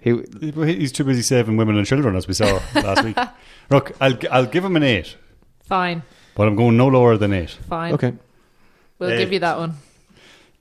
[0.00, 3.16] He, He's too busy saving women and children, as we saw last week.
[3.70, 5.16] Look, I'll I'll give him an eight,
[5.64, 6.02] Fine,
[6.34, 7.50] but I'm going no lower than eight.
[7.68, 7.94] fine.
[7.94, 8.12] okay.
[8.98, 9.18] we'll Eh.
[9.18, 9.74] give you that one.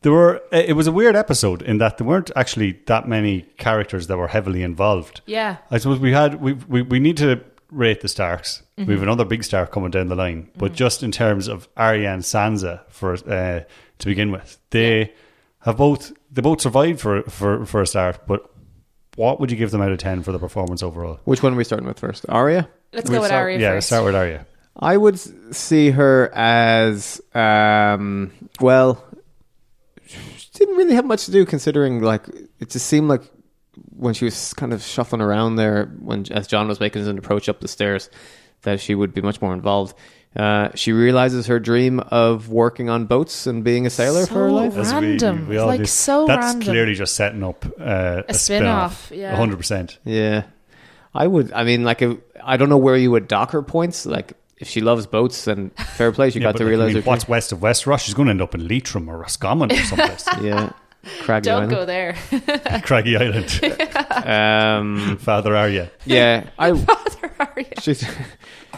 [0.02, 3.42] There were uh, it was a weird episode in that there weren't actually that many
[3.58, 5.22] characters that were heavily involved.
[5.26, 8.64] Yeah, I suppose we had we we, we need to rate the Starks.
[8.78, 12.12] We have another big star coming down the line, but just in terms of Arya
[12.14, 13.62] and Sansa for uh,
[14.00, 15.14] to begin with, they
[15.62, 18.28] have both they both survived for for for a start.
[18.28, 18.50] But
[19.16, 21.20] what would you give them out of ten for the performance overall?
[21.26, 22.26] Which one are we starting with first?
[22.30, 22.70] Arya?
[22.94, 23.88] let's We'll go with start- Arya Yeah, let's first.
[23.88, 24.46] start with Arya.
[24.80, 25.20] I would
[25.56, 29.04] see her as um, well.
[30.06, 32.28] She didn't really have much to do, considering like
[32.60, 33.24] it just seemed like
[33.98, 37.50] when she was kind of shuffling around there, when as Jon was making his approach
[37.50, 38.10] up the stairs,
[38.62, 39.96] that she would be much more involved.
[40.36, 44.52] Uh, she realizes her dream of working on boats and being a sailor for her
[44.52, 44.76] life.
[44.78, 45.48] As we- Random.
[45.48, 45.86] we all Like, do.
[45.86, 46.62] so That's random.
[46.70, 49.12] clearly just setting up uh, a, spin-off, spin-off.
[49.12, 49.36] yeah.
[49.36, 49.98] hundred percent.
[50.06, 50.44] Yeah,
[51.16, 51.52] I would.
[51.54, 54.06] I mean, like, if, I don't know where you would dock her points.
[54.06, 56.30] Like, if she loves boats, then fair play.
[56.30, 57.02] She got to realize her.
[57.02, 58.00] what's west of Westeros.
[58.02, 60.28] She's going to end up in Leitrim or Roscommon or someplace.
[60.42, 60.72] yeah,
[61.22, 61.72] craggy Island.
[61.72, 62.16] Don't Island.
[62.32, 62.82] go there.
[62.82, 63.62] Craggy Island.
[64.28, 65.92] Um, Father Arya.
[66.06, 67.82] yeah, I Father Arya.
[67.82, 68.04] she's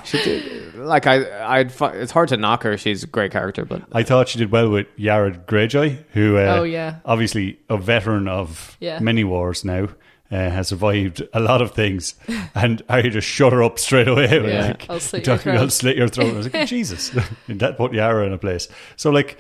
[0.04, 2.78] she did like I I'd it's hard to knock her.
[2.78, 6.58] She's a great character, but I thought she did well with Yara Greyjoy, who, uh,
[6.60, 6.98] Oh, yeah.
[7.06, 9.00] obviously a veteran of Yeah.
[9.00, 9.86] many wars now,
[10.32, 12.16] uh, has survived a lot of things,
[12.54, 14.28] and I just shut her up straight away.
[14.30, 14.68] Yeah.
[14.68, 15.62] Like, I'll slit your talking, throat.
[15.62, 16.34] I'll slit your throat.
[16.34, 17.12] I was like, Jesus,
[17.48, 18.68] and that put Yara in a place.
[18.98, 19.38] So, like,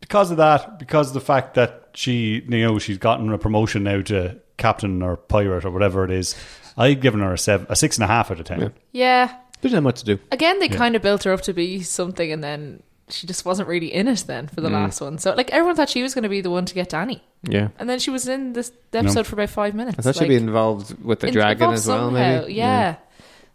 [0.00, 3.82] because of that, because of the fact that she, you know, she's gotten a promotion
[3.84, 6.34] now to captain or pirate or whatever it is,
[6.76, 8.60] I've given her a seven, a six and a half out of ten.
[8.60, 8.68] Yeah.
[8.92, 9.36] Yeah.
[9.62, 10.18] didn't have much to do.
[10.30, 10.76] Again, they Yeah.
[10.76, 14.06] kind of built her up to be something, and then she just wasn't really in
[14.08, 14.24] it.
[14.26, 14.50] Then Mm.
[14.54, 16.66] for the last one, so like everyone thought she was going to be the one
[16.66, 19.98] to get Dany, Yeah, and then she was in this episode for about five minutes.
[19.98, 22.08] I thought she'd be involved with the in- dragon as well.
[22.08, 22.96] somehow, Maybe Yeah.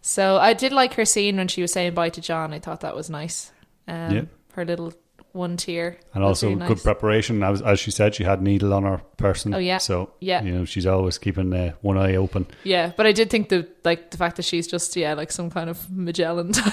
[0.00, 2.52] So I did like her scene when she was saying bye to Jon.
[2.52, 3.52] I thought that was nice.
[3.86, 4.22] Um, Yeah.
[4.54, 4.92] Her little
[5.32, 5.98] one tear.
[6.14, 6.82] And was also really good nice.
[6.82, 7.42] preparation.
[7.42, 9.54] As, as she said, she had needle on her person.
[9.54, 9.78] Oh, yeah.
[9.78, 10.42] So Yeah.
[10.42, 12.46] you know she's always keeping uh, one eye open.
[12.64, 15.50] Yeah, but I did think the like the fact that she's just yeah like some
[15.50, 16.72] kind of Magellan type.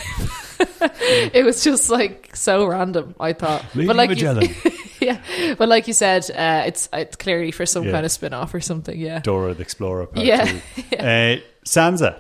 [1.34, 3.16] it was just like so random.
[3.20, 7.16] I thought, Lady but like Magellan, You, yeah, but like you said, uh, it's it's
[7.16, 7.92] clearly for some Yeah.
[7.92, 8.98] kind of spin off or something.
[9.00, 10.08] Yeah, Dora the Explorer.
[10.08, 10.46] Part Yeah.
[10.46, 10.60] two.
[11.00, 12.20] Uh, Sansa,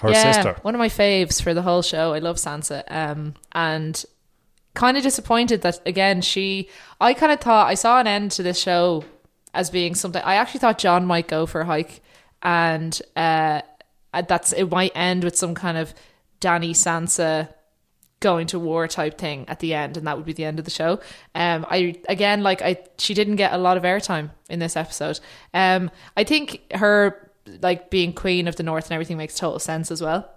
[0.00, 0.56] her sister.
[0.62, 2.12] One of my faves for the whole show.
[2.12, 2.82] I love Sansa.
[2.88, 4.04] Um, and
[4.74, 6.68] kind of disappointed that again she.
[7.00, 9.04] I kind of thought I saw an end to this show
[9.54, 10.22] as being something.
[10.24, 12.02] I actually thought Jon might go for a hike,
[12.42, 13.62] and uh,
[14.26, 15.94] that's it might end with some kind of
[16.40, 17.52] Dany Sansa
[18.20, 20.64] going to war type thing at the end and that would be the end of
[20.64, 20.98] the show
[21.36, 25.20] um i again like i she didn't get a lot of airtime in this episode
[25.54, 27.30] um i think her
[27.62, 30.28] like being queen of the north and everything makes total sense as well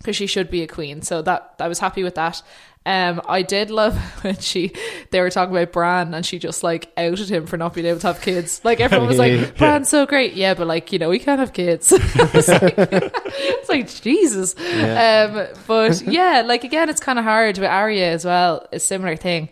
[0.00, 1.02] because she should be a queen.
[1.02, 2.42] So that i was happy with that.
[2.86, 4.72] Um i did love when she
[5.10, 8.00] they were talking about bran and she just like outed him for not being able
[8.00, 8.60] to have kids.
[8.64, 10.32] Like everyone was like bran's so great.
[10.32, 11.92] Yeah but like you know we can't have kids.
[12.32, 14.54] It's, like, it's like jesus.
[14.58, 18.66] Um but yeah like again it's kind of hard with Arya as well.
[18.72, 19.50] A similar thing.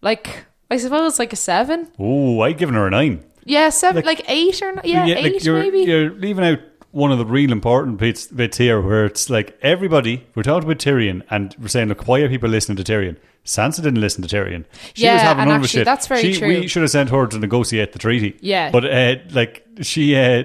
[0.00, 1.84] Like i suppose like a seven.
[1.84, 3.22] seven Oh, I'd given her a nine.
[3.44, 5.80] yeah seven like, eight or not yeah, like, eight you're, maybe.
[5.80, 6.60] You're leaving out
[6.92, 10.78] one of the real important bits, bits here where it's like everybody, we're talking about
[10.78, 13.16] Tyrion and we're saying, look, why are people listening to Tyrion?
[13.44, 14.64] Sansa didn't listen to Tyrion.
[14.94, 15.84] She Yeah, was having and none actually shit.
[15.84, 16.48] that's very she, true.
[16.48, 18.36] We should have sent her to negotiate the treaty.
[18.40, 18.70] Yeah.
[18.70, 20.44] But, uh, like, she, uh,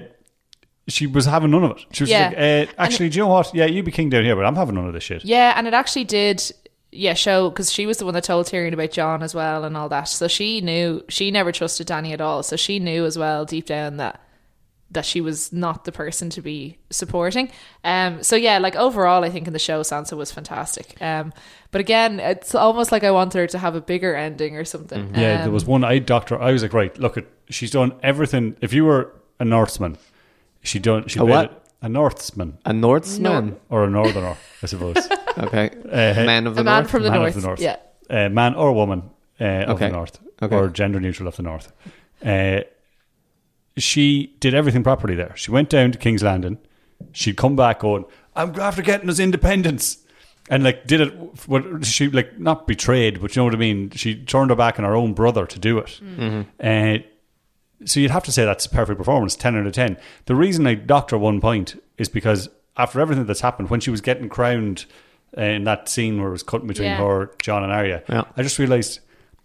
[0.88, 1.84] she was having none of it.
[1.92, 2.28] She was Yeah.
[2.28, 3.54] like, uh, actually, do you know what?
[3.54, 5.24] Yeah, you be king down here, but I'm having none of this shit.
[5.24, 6.42] Yeah, and it actually did.
[6.92, 9.76] Yeah, show because she was the one that told Tyrion about Jon as well and
[9.76, 10.04] all that.
[10.04, 12.42] So she knew she never trusted Dany at all.
[12.42, 14.18] So she knew as well deep down that
[14.90, 17.50] that she was not the person to be supporting.
[17.84, 18.22] Um.
[18.22, 20.96] So yeah, like overall, I think in the show Sansa was fantastic.
[21.00, 21.32] Um.
[21.72, 25.08] But again, it's almost like I want her to have a bigger ending or something.
[25.14, 26.40] Yeah, there Um, was one I doctor.
[26.40, 28.56] I was like, right, look at she's done everything.
[28.60, 29.98] If you were a Northman,
[30.62, 31.64] she done she A what?
[31.82, 33.56] a Northman A Northman.
[33.68, 34.96] or a Northerner, I suppose.
[35.38, 35.68] Okay.
[35.84, 36.90] Uh, Man of the a man North.
[36.90, 37.36] from the man north.
[37.36, 37.60] of the north.
[37.60, 37.76] Yeah.
[38.08, 39.02] uh, man or woman
[39.38, 40.56] uh, of the north, Okay.
[40.56, 41.72] or gender neutral of the north.
[42.24, 42.60] Uh,
[43.76, 45.32] she did everything properly there.
[45.36, 46.58] She went down to King's Landing.
[47.12, 49.98] She'd come back going, "I'm after getting us independence,"
[50.48, 51.48] and like did it.
[51.48, 53.90] What she like not betrayed, but you know what I mean.
[53.90, 56.00] She turned her back on her own brother to do it.
[56.60, 56.98] Uh,
[57.84, 59.98] so you'd have to say that's a perfect performance, ten out of ten.
[60.24, 63.90] The reason I docked her one point is because after everything that's happened, when she
[63.90, 64.86] was getting crowned
[65.36, 66.98] uh, in that scene where it was cutting between Yeah.
[66.98, 68.24] her, Jon, and Arya, Yeah.
[68.36, 69.00] I just realised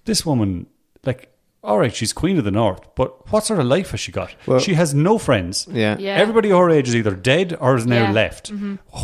[0.05, 0.67] this woman,
[1.05, 1.29] like,
[1.63, 4.33] all right, she's queen of the north, but what sort of life has she got?
[4.47, 5.67] Well- she has no friends.
[5.71, 5.95] Yeah.
[5.99, 6.15] Yeah.
[6.15, 8.11] Everybody her age is either dead or is now Yeah.
[8.11, 8.51] left.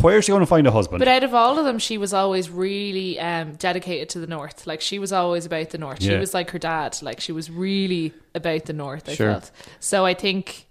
[0.01, 0.99] Where's she going to find a husband?
[0.99, 4.65] But out of all of them, she was always really um, dedicated to the north.
[4.65, 6.01] Like she was always about the north.
[6.01, 6.97] She was like her dad.
[7.03, 9.07] Like she was really about the north.
[9.07, 9.31] I Sure.
[9.33, 10.05] felt so.
[10.05, 10.65] I think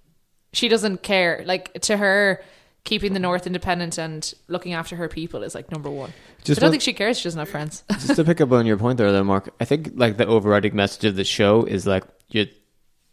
[0.52, 1.42] she doesn't care.
[1.46, 2.42] Like to her,
[2.86, 6.14] keeping the north independent and looking after her people is like number one.
[6.42, 7.18] Just I don't one- think she cares.
[7.18, 7.84] She doesn't have friends.
[7.90, 9.52] Just to pick up on your point there, though, Mark.
[9.60, 12.46] I think like the overriding message of the show is like you,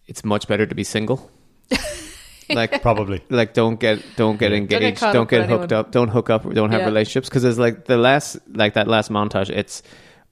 [0.08, 1.30] it's much better to be single.
[2.50, 3.24] like Probably.
[3.30, 5.86] like don't get don't get get engaged, caught don't get hooked anyone.
[5.86, 6.86] up, don't hook up, don't have Yeah.
[6.88, 9.50] relationships because there's like the last like that last montage.
[9.50, 9.82] It's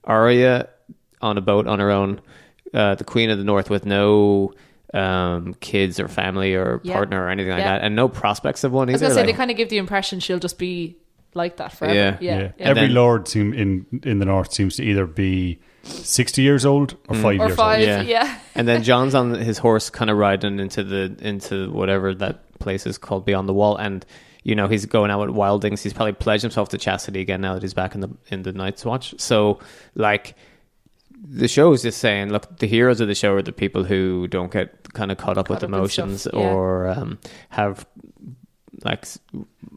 [0.04, 0.68] Arya
[1.20, 2.20] on a boat on her own,
[2.74, 4.52] uh, the Queen of the North with no
[4.94, 6.94] um, kids or family or Yeah.
[6.94, 7.78] partner or anything like Yeah.
[7.78, 9.68] that, and no prospects of one I was gonna say like- they kind of give
[9.70, 10.96] the impression she'll just be
[11.34, 11.94] like that forever.
[11.94, 12.16] Yeah.
[12.20, 12.40] Yeah, Yeah.
[12.58, 12.68] yeah.
[12.68, 16.96] Every then- lord seem in in the north seems to either be sixty years old
[17.08, 17.78] or five or years five.
[17.80, 17.88] old.
[17.88, 18.02] Yeah.
[18.02, 22.58] Yeah, and then Jon's on his horse, kind of riding into the into whatever that
[22.58, 24.04] place is called beyond the wall, and
[24.44, 25.82] you know he's going out with wildlings.
[25.82, 28.52] He's probably pledged himself to chastity again now that he's back in the in the
[28.52, 29.14] Night's Watch.
[29.18, 29.58] So
[29.94, 30.34] like
[31.24, 34.26] the show is just saying, look, the heroes of the show are the people who
[34.28, 36.38] don't get kind of caught up with up emotions yeah.
[36.38, 37.18] or um,
[37.50, 37.86] have
[38.84, 39.06] like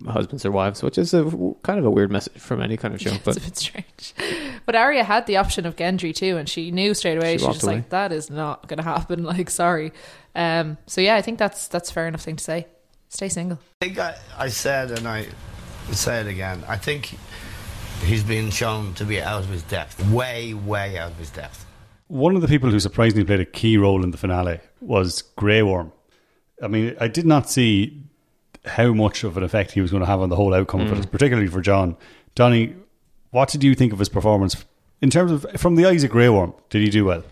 [0.07, 1.23] husbands or wives, which is a
[1.63, 3.11] kind of a weird message from any kind of show.
[3.13, 4.13] it's But a bit strange.
[4.65, 7.37] But Arya had the option of Gendry too, and she knew straight away.
[7.37, 7.75] She She, was just away.
[7.75, 9.91] like, "That is not going to happen." Like, sorry.
[10.35, 12.67] Um, so yeah, I think that's that's fair enough thing to say.
[13.09, 13.59] Stay single.
[13.81, 15.27] I think I, I said, and I
[15.91, 17.17] say it again, I think
[18.03, 20.05] he's been shown to be out of his depth.
[20.09, 21.65] Way, way out of his depth.
[22.07, 25.63] One of the people who surprisingly played a key role in the finale was Grey
[25.63, 25.91] Worm.
[26.61, 28.01] I mean, I did not see
[28.65, 30.91] how much of an effect he was going to have on the whole outcome of
[30.91, 31.11] it, mm.
[31.11, 31.97] particularly for Jon.
[32.35, 32.75] Donny,
[33.31, 34.65] what did you think of his performance
[35.01, 36.53] in terms of from the eyes of Grey Worm?
[36.69, 37.23] Did he do well?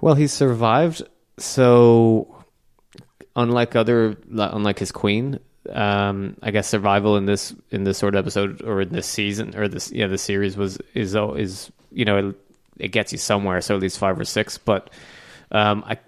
[0.00, 1.02] Well, he survived.
[1.38, 2.44] So,
[3.34, 5.38] unlike other, unlike his queen,
[5.72, 9.56] um, I guess survival in this in this sort of episode or in this season
[9.56, 12.36] or this yeah the series was is is you know it,
[12.78, 13.60] it gets you somewhere.
[13.60, 14.90] So at least five or six, but
[15.50, 15.98] um, I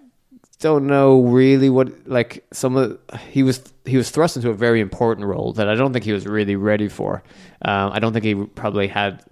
[0.61, 2.99] don't know really what like some of
[3.31, 6.13] he was he was thrust into a very important role that I don't think he
[6.13, 7.23] was really ready for.
[7.63, 9.25] Um, I don't think he probably had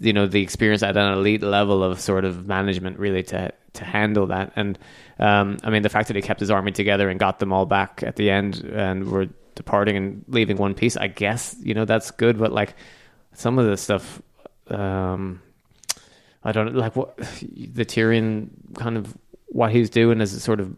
[0.00, 3.84] you know the experience at an elite level of sort of management really to to
[3.84, 4.52] handle that.
[4.56, 4.78] And
[5.18, 7.66] um, I mean the fact that he kept his army together and got them all
[7.66, 10.96] back at the end and were departing and leaving One Piece.
[10.96, 12.74] I guess you know that's good, but like
[13.34, 14.20] some of the stuff,
[14.68, 15.40] um,
[16.42, 19.16] I don't like what the Tyrion kind of
[19.48, 20.74] what he's doing is sort of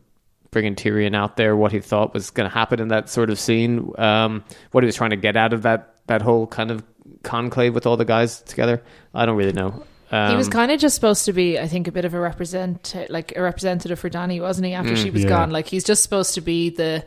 [0.51, 3.39] bringing Tyrion out there, what he thought was going to happen in that sort of
[3.39, 6.85] scene, um, what he was trying to get out of that that whole kind of
[7.23, 8.83] conclave with all the guys together.
[9.15, 9.83] I don't really know.
[10.13, 12.21] Um, he was kind of just supposed to be, I think, a bit of a
[12.21, 14.73] represent, like a representative for Dany, wasn't he?
[14.73, 15.03] After Mm.
[15.03, 15.31] she was Yeah.
[15.31, 17.05] gone, like he's just supposed to be the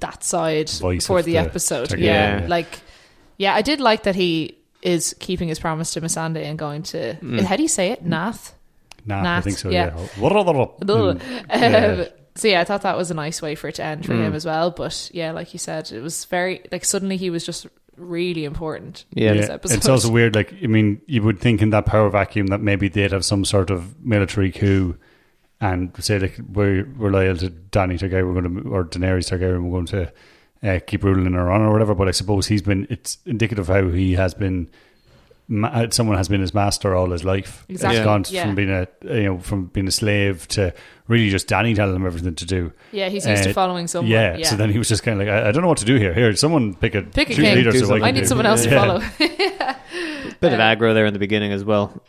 [0.00, 1.88] that side Voice for the, the episode.
[1.88, 2.40] Targaryen, Yeah.
[2.42, 2.46] yeah.
[2.48, 2.80] like
[3.38, 7.14] yeah, I did like that he is keeping his promise to Missandei and going to.
[7.16, 7.40] Mm.
[7.42, 8.04] How do you say it?
[8.04, 8.52] Naath.
[9.06, 9.70] Naath, I think so.
[9.70, 9.96] yeah.
[9.96, 10.18] Yeah.
[11.50, 12.00] Mm.
[12.00, 14.12] Um, So yeah, I thought that was a nice way for it to end for
[14.12, 14.26] Mm.
[14.26, 14.70] him as well.
[14.70, 19.06] But yeah, like you said, it was very like suddenly he was just really important.
[19.14, 19.30] Yeah.
[19.30, 19.76] in this Yeah, episode.
[19.78, 20.34] it's also weird.
[20.34, 23.46] Like, I mean, you would think in that power vacuum that maybe they'd have some
[23.46, 24.96] sort of military coup
[25.60, 29.62] and say like we're we're loyal to Dany Targaryen, we're going to or Daenerys Targaryen,
[29.64, 30.12] we're going to
[30.62, 31.94] uh, keep ruling her on or whatever.
[31.94, 32.86] But I suppose he's been.
[32.90, 34.68] It's indicative of how he has been.
[35.48, 37.64] Ma- uh, someone has been his master all his life.
[37.68, 38.44] Exactly, He's gone yeah.
[38.46, 40.74] from being a you know from being a slave to
[41.06, 42.72] really just Dany telling him everything to do.
[42.90, 44.10] yeah, he's used Uh, to following someone.
[44.10, 45.78] Yeah, Yeah, So then he was just kind of like, I, I don't know what
[45.78, 46.12] to do here.
[46.12, 47.54] Here, someone pick a Pick a king.
[47.54, 48.78] leader so I, I need do- someone else to Yeah.
[48.84, 48.98] follow.
[50.40, 52.02] bit of aggro there in the beginning as well.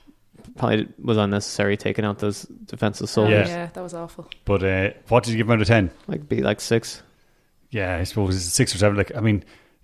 [0.58, 3.48] Probably was unnecessary taking out those defensive soldiers.
[3.48, 3.56] Yeah.
[3.56, 4.28] yeah, that was awful.
[4.46, 5.91] But uh, what did you give him out of ten?
[6.08, 7.02] Like be like six.
[7.70, 8.98] Yeah, I suppose it's six or seven.
[8.98, 9.43] Like, I mean,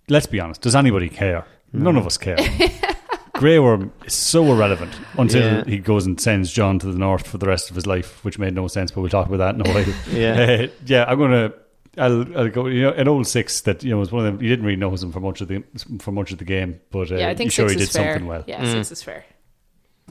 [0.10, 0.62] let's be honest.
[0.62, 1.46] Does anybody care?
[1.74, 2.38] None of us care.
[3.34, 5.64] Grey Worm is so irrelevant until Yeah.
[5.66, 8.38] he goes and sends Jon to the north for the rest of his life, which
[8.38, 8.92] made no sense.
[8.92, 9.94] But we'll talk about that in a while.
[10.12, 10.66] Yeah.
[10.66, 11.06] Uh, yeah.
[11.08, 11.52] I'm gonna.
[11.98, 12.68] I'll, I'll go.
[12.68, 14.42] You know, an old six that you know was one of them.
[14.42, 15.64] You didn't really know him for much of the
[16.00, 17.90] for much of the game, but uh, yeah, I think you sure six he is
[17.92, 18.14] did fair.
[18.14, 18.44] something well.
[18.48, 19.26] Yeah, six is fair.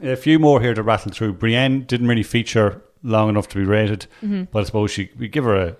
[0.02, 1.34] A few more here to rattle through.
[1.34, 4.44] Brienne didn't really feature long enough to be rated, Mm-hmm.
[4.52, 5.76] but I suppose she we give her a,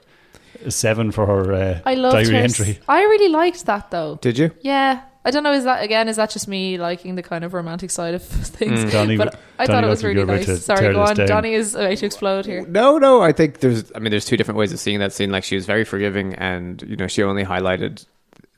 [0.65, 2.43] a seven for her uh, I loved diary her.
[2.43, 2.79] entry.
[2.89, 4.19] I really liked that though.
[4.21, 4.51] Did you?
[4.61, 5.03] Yeah.
[5.25, 5.53] I don't know.
[5.53, 6.09] Is that again?
[6.09, 8.91] Is that just me liking the kind of romantic side of things?
[8.93, 10.65] Donny- but I Donny thought it was really nice.
[10.65, 11.15] Sorry, go on.
[11.15, 11.29] down.
[11.29, 12.67] Donny is about to explode here.
[12.67, 13.23] No, no.
[13.23, 13.93] I think there's.
[13.95, 15.31] I mean, there's two different ways of seeing that scene.
[15.31, 18.05] Like she was very forgiving, and you know, she only highlighted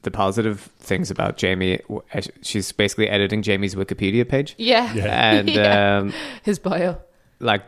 [0.04, 1.80] the positive things about Jaime.
[2.42, 4.92] She's basically editing Jaime's Wikipedia page, Yeah.
[4.94, 5.04] Yeah.
[5.32, 5.98] and Yeah.
[5.98, 6.12] um,
[6.42, 6.98] His bio.
[7.40, 7.62] like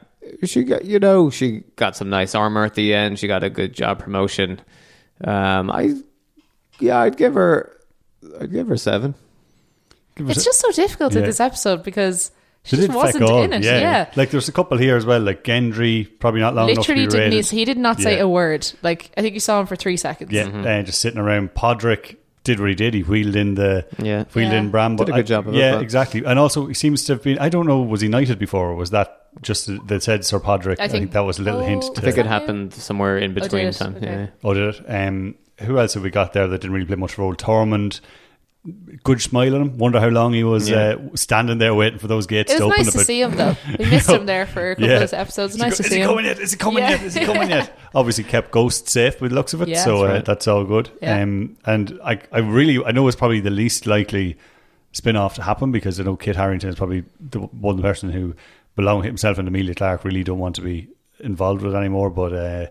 [0.44, 3.18] she got, you know, she got some nice armor at the end.
[3.18, 4.60] She got a good job promotion.
[5.22, 5.94] Um, I,
[6.80, 7.76] yeah, I'd give her,
[8.40, 9.14] I'd give her seven.
[10.16, 12.30] Give It's us just so difficult in this episode because
[12.64, 13.64] she She just did feck wasn't in it.
[13.64, 13.78] Yeah.
[13.78, 14.10] Yeah.
[14.16, 17.16] Like there's a couple here as well, like Gendry, probably not long Literally enough to
[17.18, 17.32] be didn't.
[17.38, 17.50] rated.
[17.50, 18.22] He, he did not say Yeah.
[18.24, 18.66] a word.
[18.82, 20.32] Like I think you saw him for three seconds.
[20.32, 21.54] yeah, uh, just sitting around.
[21.54, 22.94] Podrick did what he did.
[22.94, 24.24] He wheeled in the Yeah.
[24.34, 24.58] wheeled Yeah.
[24.60, 24.96] in Bran.
[24.96, 26.22] Did a good I- job of it, Yeah, but- exactly.
[26.24, 27.38] And also, he seems to have been.
[27.38, 27.80] I don't know.
[27.82, 29.08] Was he knighted before, or was that
[29.42, 30.76] just that said Sir Podrick?
[30.80, 31.84] I think, think- that was a little Oh, hint.
[31.84, 33.72] I To, I think it happened somewhere in did between it?
[33.74, 33.96] time.
[33.96, 34.06] Okay.
[34.06, 34.26] Yeah.
[34.42, 34.82] Oh, did it?
[34.88, 37.34] Um, who else have we got there that didn't really play much role?
[37.34, 38.00] Tormund.
[39.04, 39.78] Good smile on him.
[39.78, 40.96] Wonder how long he was Yeah.
[40.96, 42.78] uh, standing there waiting for those gates It to open.
[42.78, 43.56] nice to about- see him though.
[43.78, 45.02] We missed him there for a couple Yeah.
[45.02, 45.54] of episodes.
[45.54, 46.08] Is Nice he, to is see he him.
[46.08, 46.38] coming yet?
[46.40, 46.90] Is he coming Yeah.
[46.90, 47.02] yet?
[47.02, 47.78] Is he coming yet?
[47.94, 49.84] Obviously kept Ghost safe with the looks of it, Yeah.
[49.84, 50.90] so That's uh, that's all good.
[51.00, 51.22] Yeah.
[51.22, 54.36] Um, and I, I really, I know it's probably the least likely
[54.92, 58.34] spin off to happen because I know Kit Harington is probably the one person who,
[58.74, 60.88] belong himself and Emilia Clarke, really don't want to be
[61.20, 62.10] involved with anymore.
[62.10, 62.66] But uh,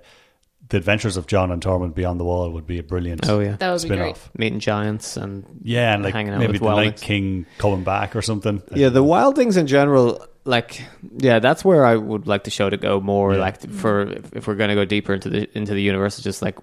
[0.70, 3.56] the Adventures of Jon and Tormund Beyond the Wall would be a brilliant Oh yeah.
[3.58, 4.12] That would be spin great.
[4.12, 4.30] off.
[4.38, 7.00] Meeting giants and Yeah, and like Hanging out maybe with the Night.
[7.02, 8.62] King coming back or something.
[8.74, 10.82] yeah, the Wildlings in general, like
[11.18, 13.34] yeah, that's where I would like the show to go more.
[13.34, 13.40] Yeah.
[13.42, 16.24] Like for if, if we're going to go deeper into the into the universe, it's
[16.24, 16.58] just like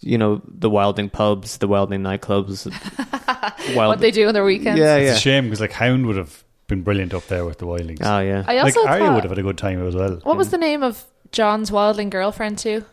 [0.00, 2.66] you know the Wildling pubs, the Wildling nightclubs,
[3.76, 3.88] wild.
[3.88, 4.78] What they do on their weekends.
[4.78, 5.14] yeah, It's yeah.
[5.16, 7.98] a shame because like Hound would have been brilliant up there with the Wildlings.
[8.02, 8.44] Oh yeah.
[8.46, 10.20] I like also Arya would have had a good time as well.
[10.22, 12.84] what was the name of Jon's wildling girlfriend too?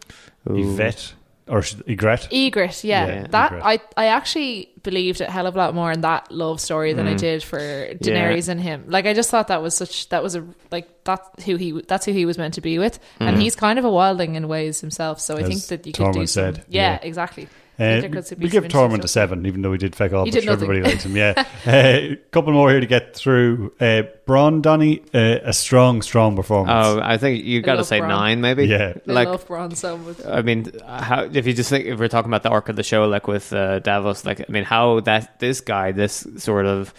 [0.49, 0.73] Ooh.
[0.73, 1.13] Yvette
[1.47, 2.27] or sh- Ygritte.
[2.31, 3.05] Egret, yeah.
[3.05, 3.61] Yeah, that Ygritte.
[3.63, 7.07] I I actually believed a hell of a lot more in that love story than
[7.07, 7.19] I mm.
[7.19, 8.85] did for Daenerys and him.
[8.87, 12.05] Like I just thought that was such that was a like that's who he that's
[12.05, 13.41] who he was meant to be with, and mm.
[13.41, 15.19] he's kind of a wildling in ways himself.
[15.19, 16.99] So I As think that you could do Tormund some, said, yeah, yeah.
[17.01, 17.47] exactly.
[17.79, 19.79] Uh, I think there could be we give interesting Tormund a seven, even though he
[19.79, 20.25] did feck off.
[20.25, 21.17] He but everybody likes him.
[21.17, 23.73] Yeah, a couple more here to get through.
[23.79, 26.85] Uh, Bronn Donny, uh, a strong, strong performance.
[26.85, 28.09] Oh, I think you I got to say Bronn.
[28.09, 28.65] nine, maybe.
[28.67, 28.93] Yeah.
[29.07, 30.23] I like love Bronn so much.
[30.23, 32.83] I mean, how if you just think if we're talking about the arc of the
[32.83, 36.93] show, like with uh, Davos, like I mean, how that this guy, this sort of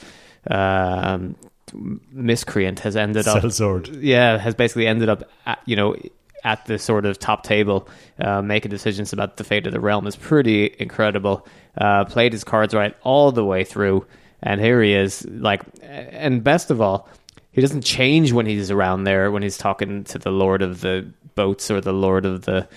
[0.50, 1.36] um,
[2.10, 4.02] miscreant, has ended up, Sellsword.
[4.02, 5.94] yeah, has basically ended up, at, you know,
[6.44, 7.88] at the sort of top table,
[8.20, 11.46] uh, making decisions about the fate of the realm is pretty incredible.
[11.76, 14.06] Uh, played his cards right all the way through,
[14.42, 17.08] and here he is, like, and best of all.
[17.50, 21.08] He doesn't change when he's around there when he's talking to the Lord of the
[21.34, 22.68] Boats or the Lord of the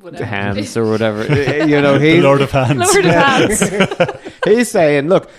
[0.00, 0.24] whatever.
[0.24, 1.24] hands or whatever.
[1.66, 2.78] you know, The Lord of Hands.
[2.78, 4.30] Lord of Hands.
[4.44, 5.30] he's saying, look,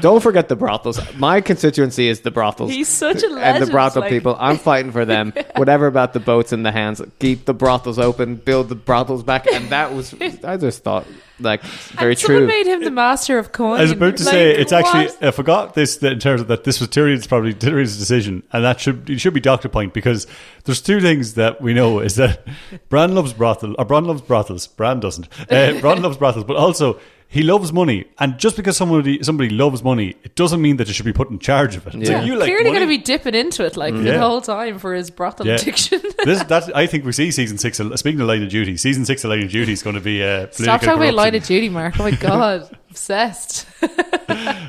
[0.00, 1.00] don't forget the brothels.
[1.16, 2.70] My constituency is the brothels.
[2.70, 4.36] He's such a and the brothel like- people.
[4.38, 5.32] I'm fighting for them.
[5.56, 7.00] Whatever about the boats in the hands.
[7.18, 8.36] Keep the brothels open.
[8.36, 9.46] Build the brothels back.
[9.46, 10.14] And that was,
[10.44, 11.06] I just thought,
[11.38, 12.46] like, very and someone true.
[12.48, 13.78] made him the master of coin.
[13.78, 16.48] I was about to Like, say it's actually I forgot this that in terms of
[16.48, 19.94] that this was Tyrion's probably Tyrion's decision and that should it should be doctor point
[19.94, 20.26] because
[20.64, 22.46] there's two things that we know is that
[22.90, 27.00] Bran loves brothel or Bran loves brothels Bran doesn't uh, Bran loves brothels but also
[27.32, 30.92] he loves money and just because somebody somebody loves money it doesn't mean that they
[30.92, 31.94] should be put in charge of it.
[31.94, 32.18] It's Yeah.
[32.18, 34.02] like, you like clearly going to be dipping into it like Yeah.
[34.14, 35.54] the whole time for his brothel Yeah.
[35.54, 36.02] addiction.
[36.24, 37.78] this that I think we see season six.
[37.78, 40.00] of- Speaking of Line of Duty, season six of Line of Duty is going to
[40.02, 42.00] be uh, political Stop talking about Line of Duty, Mark.
[42.00, 43.66] Oh my god, obsessed.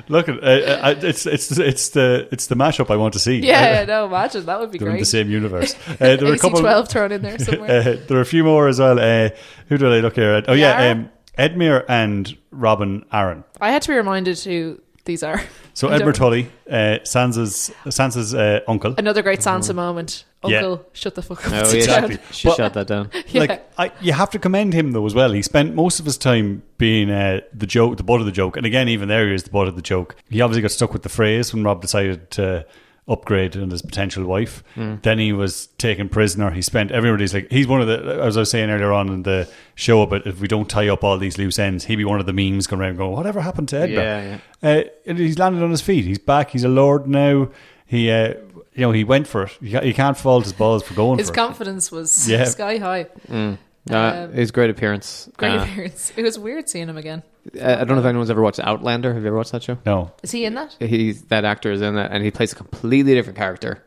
[0.07, 3.37] Look, uh, uh, it's it's it's the it's the mashup I want to see.
[3.39, 4.99] Yeah, no, imagine that would be They're in great.
[5.01, 5.75] the same universe.
[5.89, 6.59] Uh, there were a AC couple.
[6.59, 7.79] twelve thrown in there somewhere.
[7.81, 8.99] Uh, there are a few more as well.
[8.99, 9.29] Uh,
[9.67, 10.49] who did I look here at?
[10.49, 10.91] Oh yeah, Yara?
[10.91, 13.43] um, Edmure and Robin Arryn.
[13.59, 15.41] I had to be reminded who these are.
[15.73, 18.93] So I Edmure don't- Tully, uh, Sansa's Sansa's uh, uncle.
[18.97, 20.25] Another great Sansa moment.
[20.43, 20.57] Yeah.
[20.57, 21.53] Uncle, shut the fuck up.
[21.53, 21.77] Oh, yeah.
[21.77, 22.17] Exactly.
[22.31, 23.09] She But- shut that down.
[23.27, 23.41] Yeah.
[23.41, 25.31] Like I, you have to commend him though as well.
[25.31, 28.57] He spent most of his time being uh, the joke, the butt of the joke,
[28.57, 30.15] and again, even there he is the butt of the joke.
[30.29, 32.65] He obviously got stuck with the Freys when Robb decided to
[33.11, 34.63] upgrade on his potential wife.
[34.75, 36.51] Then he was taken prisoner.
[36.51, 39.23] He spent everybody's like he's one of the as I was saying earlier on in
[39.23, 42.19] the show But if we don't tie up all these loose ends, he'd be one
[42.19, 43.93] of the memes going around going, whatever happened to Edgar?
[44.01, 46.05] Yeah, Uh, and he's landed on his feet.
[46.05, 46.51] He's back.
[46.51, 47.49] He's a lord now.
[47.85, 48.35] He, uh,
[48.73, 49.57] you know, he went for it.
[49.61, 51.35] You can't fault his balls for going His for it.
[51.35, 52.45] confidence was Yeah.
[52.45, 53.07] sky high.
[53.29, 53.55] Uh,
[53.89, 55.27] Um, his great appearance.
[55.37, 56.13] Great Uh, appearance.
[56.15, 57.23] It was weird seeing him again.
[57.55, 59.13] I don't know if anyone's ever watched Outlander.
[59.13, 59.77] Have you ever watched that show?
[59.85, 60.75] No, Is he in that?
[60.79, 63.83] He's that actor is in that, and he plays a completely different character,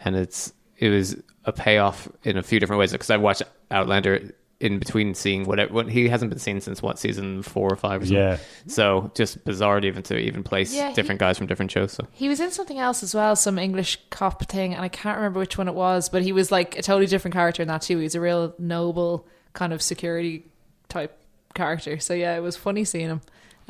[0.00, 2.92] and it's it was a payoff in a few different ways.
[2.92, 6.98] Because I watched Outlander in between seeing whatever what, he hasn't been seen since what
[6.98, 8.16] season four or five or something.
[8.22, 8.38] Yeah.
[8.66, 11.92] So just bizarre to even to even place Yeah, he- different guys from different shows.
[11.92, 15.16] So He was in something else as well, some English cop thing, and I can't
[15.16, 17.82] remember which one it was, but he was like a totally different character in that
[17.82, 17.98] too.
[17.98, 20.46] He was a real noble kind of security
[20.88, 21.16] type
[21.54, 21.98] character.
[21.98, 23.20] So yeah, it was funny seeing him.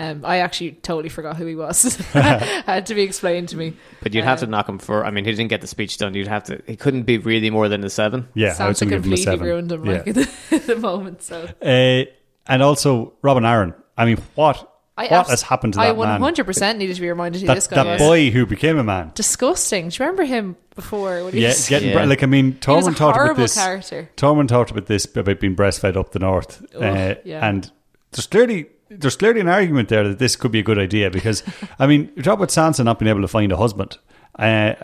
[0.00, 1.96] Um, I actually totally forgot who he was.
[2.12, 3.74] Had to be explained to me.
[4.00, 5.04] But you'd have to knock him for.
[5.04, 6.14] I mean, he didn't get the speech done.
[6.14, 6.62] You'd have to.
[6.68, 8.28] He couldn't be really more than a seven.
[8.34, 9.46] yeah, I would Sansa still give him a completely seven.
[9.46, 9.92] ruined him Yeah.
[9.92, 11.22] like at the, at the moment.
[11.22, 12.04] So Uh,
[12.46, 13.74] and also Robin Arryn.
[13.96, 16.20] I mean, what I what abs- has happened to I that one man?
[16.20, 18.00] hundred percent needed to be reminded who That, this guy that was.
[18.00, 19.12] boy who became a man.
[19.14, 19.88] Disgusting.
[19.88, 21.24] Do you remember him before?
[21.24, 22.02] When he Yeah, was, getting Yeah.
[22.02, 23.54] bre- like I mean, he was a Tormund talked about horrible this.
[23.54, 24.10] character.
[24.16, 27.48] Tormund talked about this about being breastfed up the north, Ugh, uh, yeah.
[27.48, 27.70] and
[28.12, 31.42] there's clearly there's clearly an argument there that this could be a good idea because
[31.78, 33.98] I mean, you talk about Sansa not being able to find a husband,
[34.38, 34.74] uh,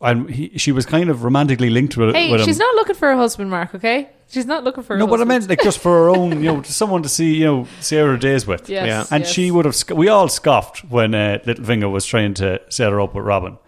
[0.00, 2.46] and he, she was kind of romantically linked with, Hey, with him.
[2.46, 3.74] she's not looking for a husband, Mark.
[3.74, 4.96] Okay, she's not looking for.
[4.96, 7.34] no, a but I meant like just for her own, you know, someone to see,
[7.36, 8.68] you know, see her days with.
[8.68, 9.14] Yes, Yeah.
[9.16, 9.32] And yes.
[9.32, 9.76] she would have.
[9.90, 13.58] We all scoffed when uh, Littlefinger was trying to set her up with Robin.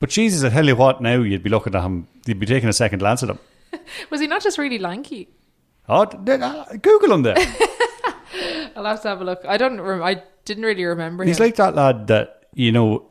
[0.00, 2.06] But Jesus, I tell you what, now you'd be looking at him.
[2.26, 3.38] You'd be taking a second glance at him.
[4.10, 5.28] was he not just really lanky?
[5.88, 7.36] Oh, d- d- uh, Google him there.
[8.76, 9.42] I'll have to have a look.
[9.46, 9.80] I don't.
[9.80, 11.24] Rem- I didn't really remember.
[11.24, 11.44] He's him.
[11.44, 13.06] like that lad that you know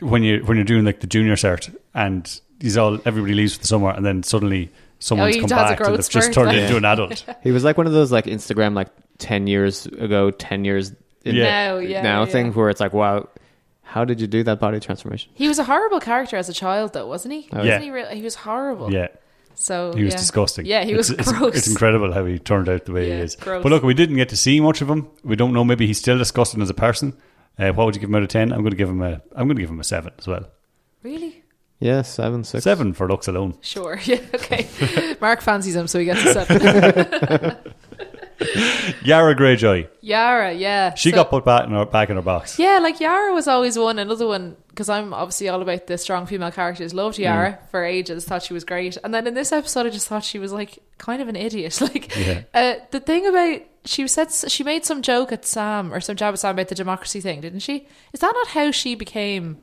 [0.00, 3.60] when you when you're doing like the junior cert and he's all everybody leaves for
[3.60, 6.48] the summer and then suddenly someone's oh, he come back and growth they've just turned
[6.48, 7.24] like- into an adult.
[7.42, 8.88] He was like one of those like Instagram like
[9.18, 10.92] ten years ago, ten years
[11.24, 11.44] in Yeah.
[11.44, 12.30] now, yeah, now yeah.
[12.30, 13.28] thing where it's like, wow,
[13.82, 15.30] how did you do that body transformation?
[15.34, 17.48] He was a horrible character as a child, though, wasn't he?
[17.52, 17.74] Oh, yeah.
[17.76, 17.90] Wasn't he?
[17.90, 18.92] Real- he was horrible.
[18.92, 19.08] yeah.
[19.54, 20.18] So He was yeah.
[20.18, 20.66] disgusting.
[20.66, 21.56] Yeah, he was it's, it's- gross.
[21.56, 23.34] It's, incredible how he turned out the way he is.
[23.34, 23.62] gross.
[23.64, 25.08] But look, we didn't get to see much of him.
[25.24, 25.64] We don't know.
[25.64, 27.12] Maybe he's still disgusting as a person.
[27.58, 28.52] Uh, what would you give him out of ten?
[28.52, 29.20] I'm going to give him a.
[29.34, 30.46] I'm going to give him a seven as well.
[31.02, 31.42] Really?
[31.80, 32.64] Yeah, seven, six.
[32.64, 33.56] Seven for looks alone.
[33.60, 33.98] Sure.
[34.04, 34.20] Yeah.
[34.34, 34.68] Okay.
[35.20, 37.56] Mark fancies him, so he gets a seven.
[39.04, 39.88] Yara Greyjoy.
[40.00, 40.94] Yara, yeah.
[40.94, 42.58] She So- got put back in her back in her box.
[42.58, 43.98] Yeah, like Yara was always one.
[43.98, 46.94] Another one because I'm obviously all about the strong female characters.
[46.94, 47.70] Loved Yara Mm.
[47.70, 48.24] for ages.
[48.24, 48.96] Thought she was great.
[49.02, 51.80] And then in this episode, I just thought she was like kind of an idiot.
[51.80, 52.42] Like Yeah.
[52.54, 56.34] uh, the thing about she said she made some joke at Sam or some jab
[56.34, 57.88] at Sam about the democracy thing, didn't she?
[58.12, 59.62] Is that not how she became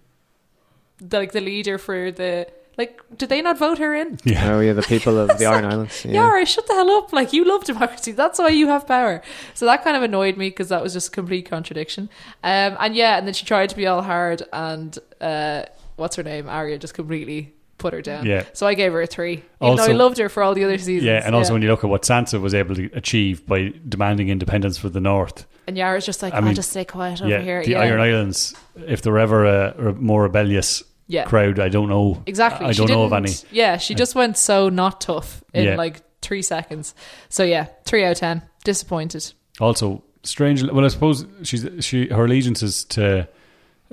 [0.97, 2.99] the, like the leader for the like?
[3.15, 4.17] Did they not vote her in?
[4.25, 4.55] Yeah.
[4.55, 6.03] Oh yeah, the people of the Iron Islands.
[6.03, 6.13] Yeah.
[6.13, 7.13] Yara, shut the hell up.
[7.13, 8.13] Like, you love democracy.
[8.13, 9.21] That's why you have power.
[9.53, 12.09] So that kind of annoyed me because that was just a complete contradiction.
[12.43, 15.65] Um, and yeah, and then she tried to be all hard, and uh,
[15.97, 16.49] what's her name?
[16.49, 17.53] Arya just completely
[17.85, 18.25] put her down.
[18.25, 18.43] Yeah.
[18.53, 19.33] So I gave her a three.
[19.33, 21.03] Even Also- though I loved her for all the other seasons.
[21.03, 24.29] Yeah, and also when you look at what Sansa was able to achieve by demanding
[24.29, 27.29] independence for the North, And Yara's just like, I I'll mean, just stay quiet over
[27.29, 27.63] yeah, here.
[27.63, 27.79] the yeah.
[27.81, 28.53] Iron Islands,
[28.87, 31.25] if they're ever a, a more rebellious Yeah.
[31.25, 32.21] crowd, I don't know.
[32.25, 32.67] Exactly.
[32.67, 33.31] I don't know of any.
[33.51, 35.75] Yeah, she just went so not tough in Yeah.
[35.75, 36.95] like three seconds.
[37.29, 38.41] So yeah, three out of ten.
[38.63, 39.33] Disappointed.
[39.59, 40.63] Also, strange.
[40.63, 43.27] Well, I suppose she's she her allegiance is to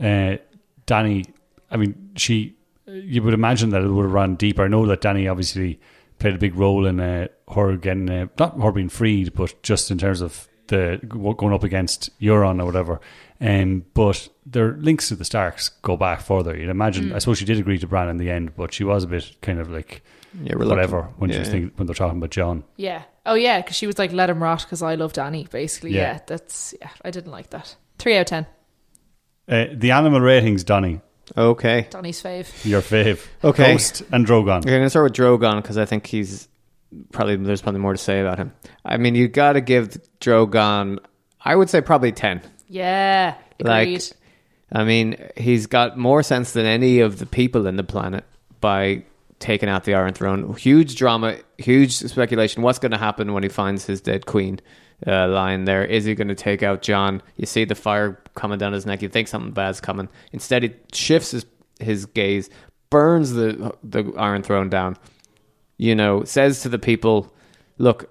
[0.00, 0.36] uh,
[0.86, 1.26] Dany.
[1.70, 2.56] I mean, she.
[2.92, 4.64] You would imagine that it would have run deeper.
[4.64, 5.80] I know that Dany obviously
[6.18, 9.90] played a big role in uh, her getting uh, not her being freed, but just
[9.90, 13.00] in terms of the going up against Euron or whatever.
[13.40, 16.56] Um, but their links to the Starks go back further.
[16.56, 17.12] You'd imagine.
[17.12, 19.36] I suppose she did agree to Bran in the end, but she was a bit
[19.42, 20.02] kind of like
[20.34, 20.68] Yeah, reluctant.
[20.70, 21.52] whatever when she was yeah.
[21.52, 22.62] thinking, when they're talking about Jon.
[22.76, 23.02] Yeah.
[23.26, 25.50] Oh yeah, because she was like, "Let him rot," because I love Dany.
[25.50, 26.14] Basically, Yeah.
[26.14, 26.18] yeah.
[26.26, 26.90] That's yeah.
[27.04, 27.74] I didn't like that.
[27.98, 28.46] Three out of ten.
[29.48, 31.00] Uh, the animal ratings, Donny,
[31.36, 31.86] Okay.
[31.90, 32.64] Donny's fave.
[32.64, 33.26] your fave.
[33.42, 33.72] Okay.
[33.72, 34.58] Ghost and Drogon.
[34.60, 36.48] Okay, I'm gonna start with Drogon because I think he's
[37.12, 38.52] probably there's probably more to say about him.
[38.84, 40.98] I mean, you got to give Drogon.
[41.40, 42.42] I would say probably ten.
[42.68, 43.34] Yeah.
[43.60, 43.94] Agreed.
[43.94, 44.12] Like,
[44.72, 48.24] I mean, he's got more sense than any of the people in the planet
[48.60, 49.04] by
[49.42, 50.54] taking out the Iron Throne.
[50.54, 52.62] Huge drama, huge speculation.
[52.62, 54.60] What's going to happen when he finds his dead queen
[55.06, 55.84] uh, lying there?
[55.84, 57.20] Is he going to take out Jon?
[57.36, 59.02] You see the fire coming down his neck.
[59.02, 60.08] You think something bad's coming.
[60.32, 61.44] Instead, he shifts his
[61.80, 62.48] his gaze,
[62.88, 64.96] burns the the Iron Throne down.
[65.76, 67.34] You know, says to the people,
[67.78, 68.10] "Look,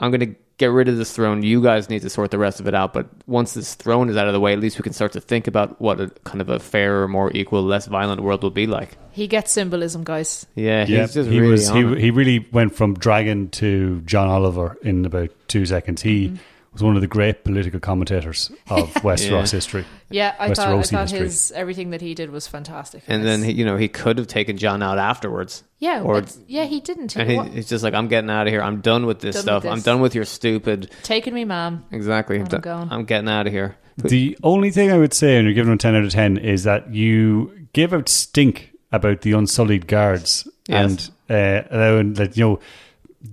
[0.00, 1.42] I'm going to get rid of this throne.
[1.42, 2.92] You guys need to sort the rest of it out.
[2.92, 5.20] But once this throne is out of the way, at least we can start to
[5.20, 8.66] think about what a kind of a fairer, more equal, less violent world will be
[8.66, 8.98] like.
[9.18, 10.46] He gets symbolism, guys.
[10.54, 11.68] Yeah, he's Yeah, just he really was.
[11.68, 11.98] He, it.
[11.98, 16.02] he really went from dragon to John Oliver in about two seconds.
[16.02, 16.36] He Mm-hmm.
[16.74, 19.84] was one of the great political commentators of Westeros history.
[20.10, 21.18] Yeah, I thought, I thought history.
[21.20, 23.02] his everything that he did was fantastic.
[23.08, 23.28] and this.
[23.40, 25.64] then he, you know he could have taken Jon out afterwards.
[25.80, 27.12] yeah, or yeah, he didn't.
[27.12, 28.62] He, and he, he's just like, I'm getting out of here.
[28.62, 29.62] I'm done with this Done with stuff.
[29.64, 29.72] this.
[29.72, 30.90] I'm done with your stupid.
[31.02, 31.84] taking me, ma'am.
[31.90, 32.36] Exactly.
[32.36, 32.88] I'm, I'm done- going.
[32.92, 33.76] I'm getting out of here.
[33.96, 36.36] The only thing I would say, and you're giving him a 10 out of 10,
[36.36, 41.10] is that you give out stink about the Unsullied guards Yes.
[41.28, 41.34] and
[41.64, 42.60] uh, allowing that, you know,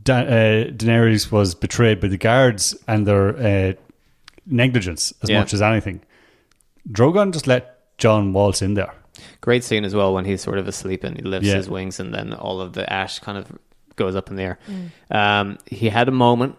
[0.03, 3.73] da- uh, Daenerys was betrayed by the guards and their uh,
[4.45, 5.39] negligence as Yeah.
[5.39, 6.01] much as anything.
[6.89, 8.93] Drogon just let Jon waltz in there.
[9.41, 11.55] Great scene as well when he's sort of asleep and he lifts Yeah.
[11.55, 13.51] his wings and then all of the ash kind of
[13.95, 14.59] goes up in the air.
[15.09, 16.55] Um, he had a moment.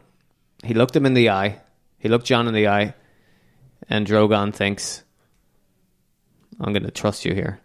[0.65, 1.61] He looked him in the eye.
[1.99, 2.95] He looked Jon in the eye,
[3.91, 5.03] and Drogon thinks,
[6.61, 7.61] "I'm going to trust you here."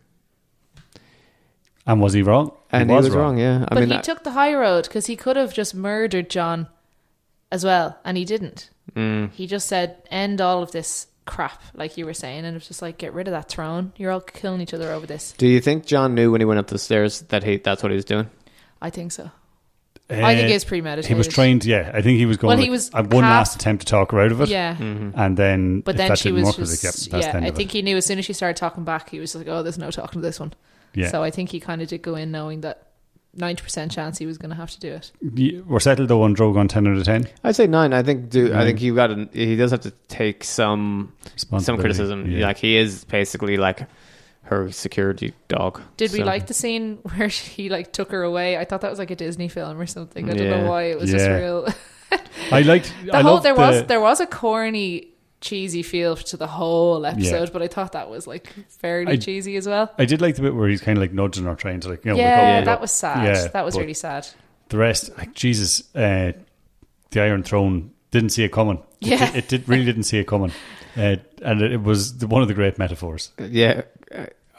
[1.88, 2.52] And was he wrong?
[2.72, 3.38] And he was, wrong.
[3.38, 5.74] Yeah, I but mean, he I- took the high road because he could have just
[5.76, 6.68] murdered Jon
[7.52, 8.70] as well, and he didn't.
[8.96, 9.32] Mm.
[9.32, 12.68] He just said, "End all of this crap," like you were saying, and it was
[12.68, 13.94] just like, "Get rid of that throne.
[13.98, 16.60] You're all killing each other over this." do you think Jon knew when he went
[16.60, 18.30] up the stairs that he that's what he was doing?
[18.82, 19.32] I think so.
[20.10, 21.08] I think Uh, it's premeditated.
[21.08, 21.90] He was trained, yeah.
[21.94, 22.50] I think he was going.
[22.50, 24.50] Well, he like, was I one half- last attempt to talk her out of it.
[24.50, 24.76] Yeah.
[24.78, 27.30] And then, But then that she didn't was work, was just, like, yep, that's the
[27.32, 27.78] yeah, end I of think it.
[27.78, 29.90] he knew as soon as she started talking back, he was like, oh, there's no
[29.90, 30.54] talking to this one.
[30.94, 31.10] Yeah.
[31.10, 32.88] So I think he kind of did go in knowing that
[33.38, 35.12] 90% chance he was going to have to do it.
[35.36, 37.30] Ye- We're settled though on Drogon 10 out of 10.
[37.46, 37.94] I'd say nine.
[37.94, 38.30] I think.
[38.30, 41.14] Do I think you got to, He does have to take some
[41.60, 42.30] some criticism.
[42.30, 42.48] yeah.
[42.48, 43.88] Like he is basically like
[44.44, 45.82] her security dog.
[45.96, 48.58] Did we So- like the scene where she like took her away?
[48.58, 50.30] I thought that was like a Disney film or something.
[50.30, 50.62] I don't Yeah.
[50.64, 51.38] know why it was just Yeah.
[51.38, 51.68] real.
[52.52, 52.94] I liked.
[53.06, 55.08] the I whole loved there the, was there was a corny,
[55.42, 57.50] cheesy feel to the whole episode, Yeah.
[57.52, 59.92] but I thought that was like fairly I- cheesy as well.
[59.98, 62.06] I did like the bit where he's kind of like nudging her, trying to like,
[62.06, 62.82] you know, wake up, yeah, that up.
[62.82, 63.26] was sad.
[63.26, 64.28] Yeah, that was really sad.
[64.70, 66.32] The rest, like Jesus, uh,
[67.10, 68.82] the Iron Throne didn't see it coming.
[69.02, 69.26] Yeah.
[69.32, 70.52] did- it, did really didn't see it coming,
[70.96, 73.32] uh, and it, it was the, one of the great metaphors.
[73.40, 73.82] Yeah,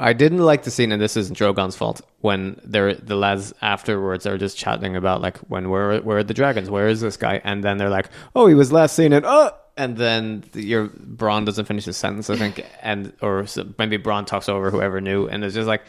[0.03, 2.00] I didn't like the scene, and this isn't Drogon's fault.
[2.20, 6.34] When they're the lads afterwards are just chatting about like when where where are the
[6.34, 6.68] dragons?
[6.68, 7.40] Where is this guy?
[7.44, 9.53] And then they're like, oh, he was last seen in oh.
[9.76, 13.46] And then the, your Bronn doesn't finish his sentence, I think, and or
[13.78, 15.82] maybe Bronn talks over whoever knew, and it's just like,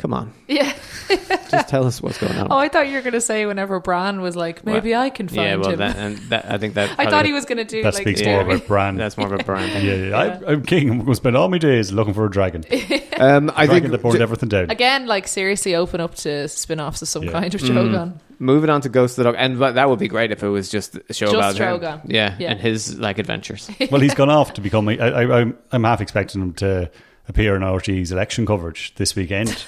[0.00, 0.72] come on, Yeah.
[1.50, 2.48] just tell us what's going on.
[2.50, 5.10] Oh, I thought you were going to say whenever Bran was like, maybe Well, I
[5.10, 5.78] can find yeah, well, him.
[5.80, 8.02] that, and that I think that I thought he was going to do That like
[8.02, 8.42] speaks Yeah.
[8.42, 8.96] more about Bran.
[8.96, 9.84] that's more of a Bran thing.
[9.86, 10.16] yeah, yeah.
[10.46, 10.88] I, I'm king.
[10.88, 12.64] I'm going to spend all my days looking for a dragon.
[13.20, 14.70] Um, I dragon think that burned everything down.
[14.70, 17.32] again, like seriously open up to spin-offs of some Yeah.
[17.32, 18.14] kind of Drogon.
[18.38, 20.48] moving on to Ghost of the Dog, and but that would be great if it
[20.48, 22.00] was just a show Just about him.
[22.06, 22.52] Yeah, Yeah.
[22.52, 23.70] and his like adventures.
[23.90, 24.88] well, he's gone off to become.
[24.88, 26.90] I, I, I'm, I'm half expecting him to
[27.28, 29.62] appear in RT's election coverage this weekend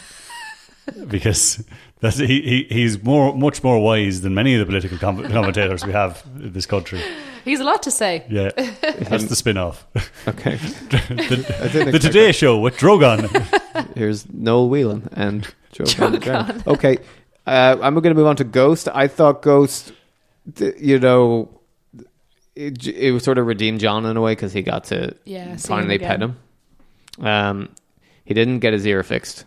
[1.08, 1.64] because
[2.00, 5.84] that's he, he he's more much more wise than many of the political com- commentators
[5.84, 7.00] we have in this country.
[7.44, 8.24] He's a lot to say.
[8.28, 9.86] Yeah, that's the spin off.
[10.28, 13.28] Okay, the, the expect Today Show with Drogon.
[13.96, 16.16] here's Noel Whelan and Drogon.
[16.20, 16.66] Drogon.
[16.66, 16.98] Okay,
[17.46, 18.88] uh, I'm going to move on to Ghost.
[18.92, 19.92] I thought Ghost,
[20.58, 21.60] you know,
[22.54, 25.44] it, it was sort of redeemed Jon in a way because he got to Yeah,
[25.56, 26.36] see him finally pet him.
[27.18, 27.70] Um,
[28.24, 29.44] he didn't get his ear fixed.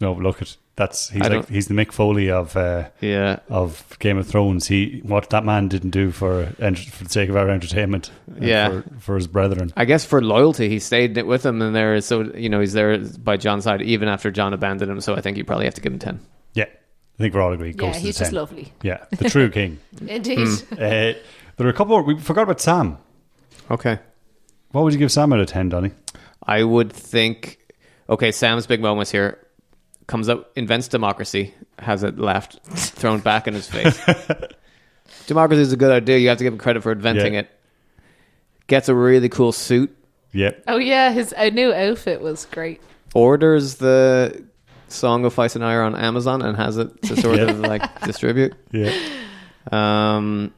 [0.00, 3.38] No, look at that's he's I like he's the Mick Foley of uh, Yeah.
[3.48, 4.66] of Game of Thrones.
[4.66, 8.10] He what that man didn't do for for the sake of our entertainment.
[8.40, 8.68] Yeah.
[8.68, 9.72] for, for his brethren.
[9.76, 12.72] I guess for loyalty, he stayed with him, and there is so you know he's
[12.72, 15.00] there by Jon's side even after Jon abandoned him.
[15.00, 16.20] So I think you probably have to give him ten.
[16.54, 17.80] Yeah, I think we're all agreed.
[17.80, 18.34] Yeah, he's just 10.
[18.34, 18.72] lovely.
[18.82, 19.78] Yeah, the true king.
[20.06, 20.48] Indeed.
[20.72, 20.76] Uh,
[21.56, 22.02] there are a couple.
[22.02, 22.98] We forgot about Sam.
[23.70, 24.00] Okay.
[24.72, 25.92] What would you give Sam out of ten, Donny?
[26.42, 27.58] I would think.
[28.08, 29.38] Okay, Sam's big moments here.
[30.06, 33.98] Comes up, invents democracy, has it left, thrown back in his face.
[35.26, 36.18] democracy is a good idea.
[36.18, 37.40] You have to give him credit for inventing Yeah.
[37.40, 37.50] it.
[38.66, 39.94] Gets a really cool suit.
[40.32, 42.80] Yeah, Oh yeah, his new outfit was great.
[43.14, 44.44] Orders the
[44.88, 47.44] Song of Ice and Fire on Amazon and has it to sort Yeah.
[47.50, 48.52] of like distribute.
[48.72, 48.92] yeah.
[49.72, 50.52] Um,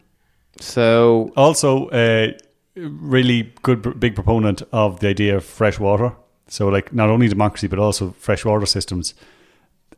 [0.60, 2.32] so Also, uh,
[2.74, 6.12] really good, big proponent of the idea of fresh water.
[6.48, 9.14] So, like, not only democracy but also fresh water systems.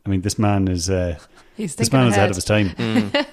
[0.05, 1.17] I mean, this man is uh,
[1.55, 2.29] He's this thinking man is ahead ahead.
[2.31, 2.69] of his time.
[2.69, 3.25] Mm.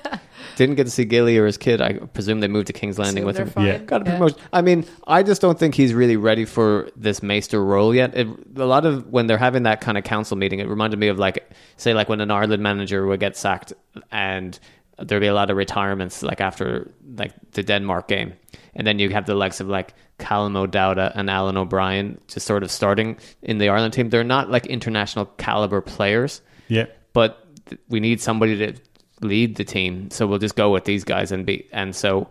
[0.57, 1.81] didn't get to see Gilly or his kid.
[1.81, 3.49] I presume they moved to King's Landing Assume with him.
[3.51, 3.67] fine.
[3.67, 3.79] Yeah.
[3.79, 4.29] Got a Yeah.
[4.53, 8.15] I mean, I just don't think he's really ready for this maester role yet.
[8.17, 11.09] It, a lot of when they're having that kind of council meeting, it reminded me
[11.09, 13.73] of like, say, like when an Ireland manager would get sacked
[14.11, 14.59] and
[14.99, 18.33] there'd be a lot of retirements, like after like the Denmark game,
[18.75, 22.63] and then you have the likes of like Callum O'Dowda and Alan O'Brien just sort
[22.63, 24.09] of starting in the Ireland team.
[24.09, 28.75] They're not like international caliber players Yeah, but th- we need somebody to
[29.21, 30.11] lead the team.
[30.11, 31.67] So we'll just go with these guys and be.
[31.73, 32.29] And so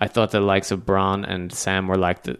[0.00, 2.36] I thought the likes of Bronn and Sam were like the,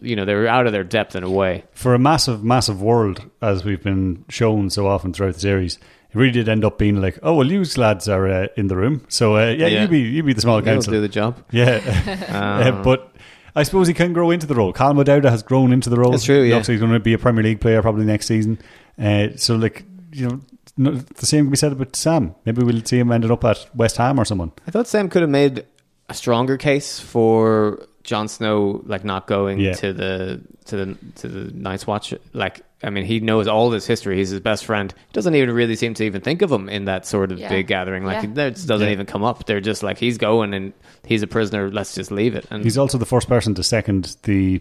[0.00, 1.64] you know, they were out of their depth in a way.
[1.72, 6.14] for a massive, massive world, as we've been shown so often throughout the series, it
[6.16, 9.04] really did end up being like, oh well, you lads are uh, in the room,
[9.08, 9.82] so uh, yeah, Yeah.
[9.82, 10.92] you be you be the small council.
[10.92, 11.36] do the job.
[11.52, 11.80] Yeah,
[12.28, 13.14] Uh, but
[13.54, 14.72] I suppose he can grow into the role.
[14.72, 16.12] Callum O'Dowda has grown into the role.
[16.12, 16.56] That's true, yeah.
[16.56, 18.58] Like he's going to be a Premier League player probably next season.
[18.98, 20.40] Uh, so, like, you know,
[20.78, 22.34] no, the same can be said about Sam.
[22.46, 24.52] Maybe we'll see him ended up at West Ham or someone.
[24.66, 25.66] I thought Sam could have made
[26.08, 29.72] a stronger case for Jon Snow, like not going Yeah.
[29.74, 32.14] to the to the to the Night's Watch.
[32.32, 34.16] Like, I mean, he knows all this history.
[34.16, 34.94] He's his best friend.
[35.12, 37.48] Doesn't even really seem to even think of him in that sort of Yeah.
[37.50, 38.04] big gathering.
[38.04, 38.30] Like, Yeah.
[38.34, 38.92] that doesn't Yeah.
[38.92, 39.44] even come up.
[39.46, 40.72] They're just like he's going and
[41.04, 41.70] he's a prisoner.
[41.70, 42.46] Let's just leave it.
[42.50, 44.60] And He's also the first person to second the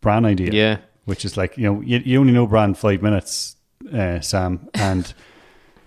[0.00, 0.50] Bran idea.
[0.52, 0.76] yeah.
[1.04, 3.56] Which is like, you know, you, you only know Bran five minutes,
[3.92, 5.12] uh, Sam, and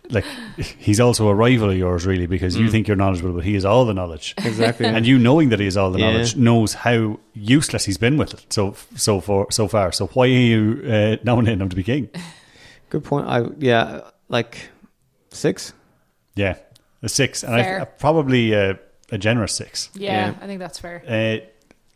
[0.10, 0.26] like
[0.58, 3.64] he's also a rival of yours, really, because you think you're knowledgeable, but he has
[3.64, 4.34] all the knowledge.
[4.40, 4.86] Exactly.
[4.86, 6.12] and you knowing that he has all the Yeah.
[6.12, 10.26] knowledge knows how useless he's been with it so so far so far so why
[10.26, 12.10] are you uh, nominating him to be king
[12.90, 13.26] Good point.
[13.28, 14.70] I yeah, like
[15.30, 15.74] six.
[16.36, 16.56] yeah
[17.02, 17.82] a six and I, Fair.
[17.82, 18.74] I probably uh,
[19.12, 20.36] a generous six Yeah, Yeah.
[20.42, 21.02] I think that's fair.
[21.08, 21.46] uh,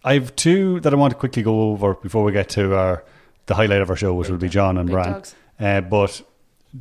[0.07, 3.03] I have two that I want to quickly go over before we get to our
[3.47, 5.35] the highlight of our show which will be John and Big Bran dogs.
[5.59, 6.21] Uh, but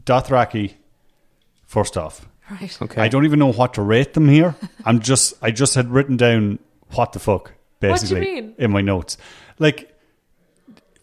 [0.05, 0.75] Dothraki
[1.67, 2.83] first off Right.
[2.83, 3.01] Okay.
[3.01, 4.55] I don't even know what to rate them here
[4.85, 6.59] I'm just I just had written down
[6.91, 8.55] what the fuck What do you basically mean?
[8.59, 9.17] in my notes
[9.59, 9.95] like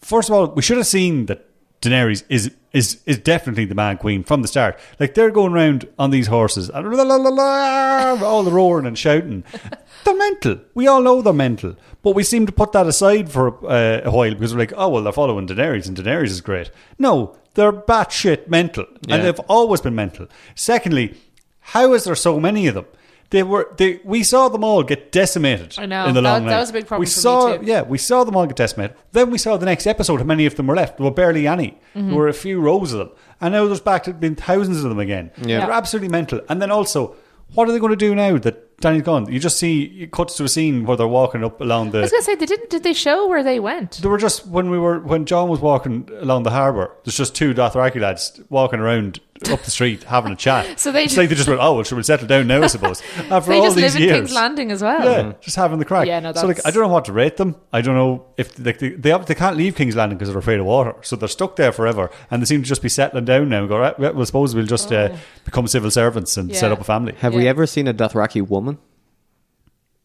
[0.01, 1.47] first of all, we should have seen that
[1.81, 4.79] Daenerys is is is definitely the man queen from the start.
[4.99, 8.85] Like they're going around on these horses, and la, la, la, la, all the roaring
[8.85, 9.43] and shouting.
[10.03, 10.59] They're mental.
[10.73, 14.09] We all know they're mental, but we seem to put that aside for uh, a
[14.09, 16.71] while because we're like, oh well, they're following Daenerys, and Daenerys is great.
[16.97, 19.15] No, they're batshit mental, Yeah.
[19.17, 20.27] and they've always been mental.
[20.55, 21.15] Secondly,
[21.59, 22.85] how is there so many of them?
[23.31, 23.99] They were they.
[24.03, 25.75] We saw them all get decimated.
[25.77, 26.05] I know.
[26.05, 26.59] in the That- long that night.
[26.59, 27.65] was a big problem We for me saw, too.
[27.65, 28.95] yeah, we saw them all get decimated.
[29.13, 30.97] Then we saw the next episode how many of them were left.
[30.97, 31.79] There were barely any.
[31.95, 32.09] Mm-hmm.
[32.09, 33.09] There were a few rows of them,
[33.41, 35.31] and now there's back to being thousands of them again.
[35.41, 35.61] Yeah.
[35.61, 36.41] they're absolutely mental.
[36.49, 37.15] And then also,
[37.53, 39.31] what are they going to do now that Dany's gone?
[39.31, 41.99] You just see it cuts to a scene where they're walking up along the.
[41.99, 42.69] I was gonna say they didn't.
[42.69, 43.91] Did they show where they went?
[44.01, 46.91] They were just when we were when Jon was walking along the harbour.
[47.05, 49.19] There's just two Dothraki lads walking around
[49.49, 50.79] up the street having a chat.
[50.79, 52.61] So they it's just- like they just went, oh, well, should we settle down now?
[52.61, 54.17] I suppose after They all just these live in years.
[54.17, 55.03] King's Landing as well.
[55.03, 56.07] Yeah, just having the crack.
[56.07, 57.55] Yeah, no, so like, I don't know what to rate them.
[57.71, 60.59] I don't know if like they they, they can't leave King's Landing because they're afraid
[60.59, 63.49] of water, so they're stuck there forever, and they seem to just be settling down
[63.49, 63.77] now and go.
[63.79, 65.15] Right, well, suppose we'll just uh,
[65.45, 66.73] become civil servants and set Oh.
[66.73, 67.13] Up a family.
[67.19, 68.77] Have we ever seen a Dothraki woman?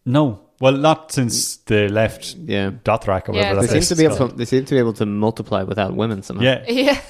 [0.05, 2.70] No, well, not since they left Yeah.
[2.70, 4.37] Dothrak or Yeah, whatever They that seem to be able to.
[4.37, 6.45] They seem to be able to multiply without women somehow.
[6.45, 7.01] Yeah, Yeah.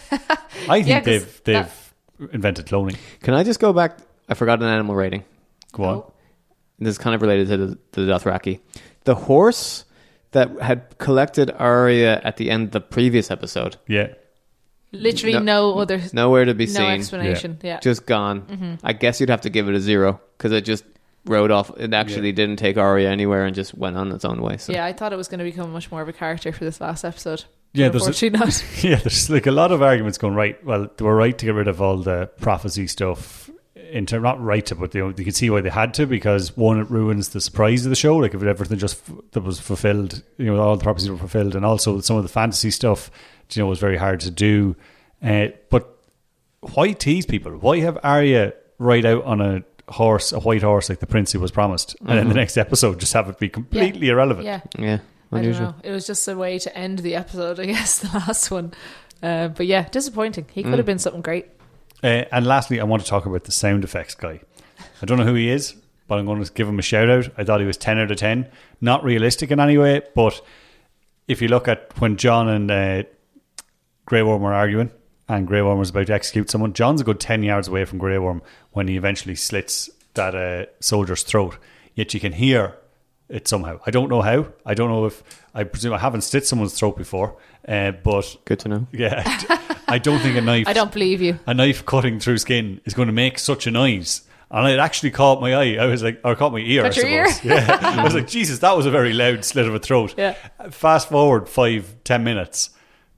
[0.68, 1.72] I think Yeah, 'cause they've they've that-
[2.32, 2.96] invented cloning.
[3.22, 3.98] Can I just go back?
[4.28, 5.24] I forgot an animal rating.
[5.72, 5.94] Go on.
[5.96, 6.12] Oh.
[6.78, 8.60] This is kind of related to the, to the Dothraki.
[9.04, 9.84] The horse
[10.32, 14.08] that had collected Arya at the end of the previous episode, Yeah,
[14.92, 17.58] Literally No- no, other nowhere to be no seen, No explanation.
[17.62, 17.80] Yeah.
[17.80, 18.42] just gone.
[18.42, 18.74] Mm-hmm.
[18.84, 20.84] I guess you'd have to give it a zero because it just
[21.24, 21.70] rode off.
[21.78, 24.56] It actually didn't take Arya anywhere and just went on its own way.
[24.58, 26.64] So Yeah, I thought it was going to become much more of a character for
[26.64, 27.44] this last episode.
[27.72, 28.64] Yeah, there's a, not.
[28.82, 30.62] yeah, there's like a lot of arguments going right.
[30.64, 33.50] Well, they were right to get rid of all the prophecy stuff.
[33.92, 36.06] In term, not right to, but you know, you can see why they had to
[36.06, 38.16] because one, it ruins the surprise of the show.
[38.16, 41.54] Like if everything just f- that was fulfilled, you know, all the prophecies were fulfilled,
[41.54, 43.10] and also some of the fantasy stuff,
[43.52, 44.74] you know, was very hard to do.
[45.22, 45.98] Uh, but
[46.74, 47.52] why tease people?
[47.52, 51.38] Why have Arya ride out on a horse, a white horse, like the prince who
[51.38, 54.46] was promised, and then the next episode just have it be completely irrelevant?
[54.46, 54.62] Yeah.
[54.78, 54.98] Yeah,
[55.32, 55.74] I don't know.
[55.82, 58.72] It was just a way to end the episode, I guess, the last one.
[59.22, 60.46] Uh, but yeah, disappointing.
[60.52, 60.76] He could Mm.
[60.76, 61.46] have been something great.
[62.04, 64.40] Uh, and lastly, I want to talk about the sound effects guy.
[65.02, 65.74] I don't know who he is,
[66.06, 67.28] but I'm going to give him a shout out.
[67.36, 68.46] I thought he was 10 out of 10.
[68.80, 70.40] Not realistic in any way, but
[71.26, 73.02] if you look at when Jon and uh,
[74.04, 74.90] Grey Worm were arguing
[75.28, 77.98] and Grey Worm was about to execute someone, Jon's a good 10 yards away from
[77.98, 81.56] Grey Worm when he eventually slits that uh, soldier's throat.
[81.94, 82.74] Yet you can hear
[83.28, 83.80] it somehow.
[83.86, 84.46] I don't know how.
[84.64, 85.22] I don't know if,
[85.54, 88.86] I presume I haven't slit someone's throat before, uh, but Good to know.
[88.92, 89.22] yeah,
[89.88, 91.38] I don't think a knife I don't believe you.
[91.46, 94.22] a knife cutting through skin is going to make such a noise.
[94.48, 95.76] And it actually caught my eye.
[95.82, 96.82] I was like, or caught my ear.
[96.84, 97.44] Caught I your suppose.
[97.44, 100.14] Yeah, I was like, Jesus, that was a very loud slit of a throat.
[100.16, 100.34] Yeah.
[100.70, 102.70] Fast forward five, ten minutes.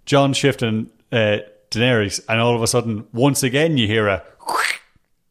[0.06, 1.40] Jon shifting uh,
[1.70, 4.22] Daenerys, and all of a sudden, once again, you hear a.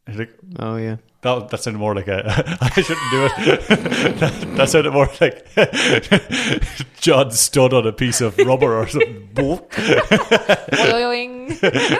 [0.07, 0.97] It's like, Oh yeah.
[1.21, 2.23] that, that sounded more like a.
[2.61, 3.67] I shouldn't do it.
[4.19, 5.45] that, that sounded more like
[7.01, 9.29] Jon stood on a piece of rubber or something.
[9.33, 9.69] Boop.
[9.69, 11.49] Boing.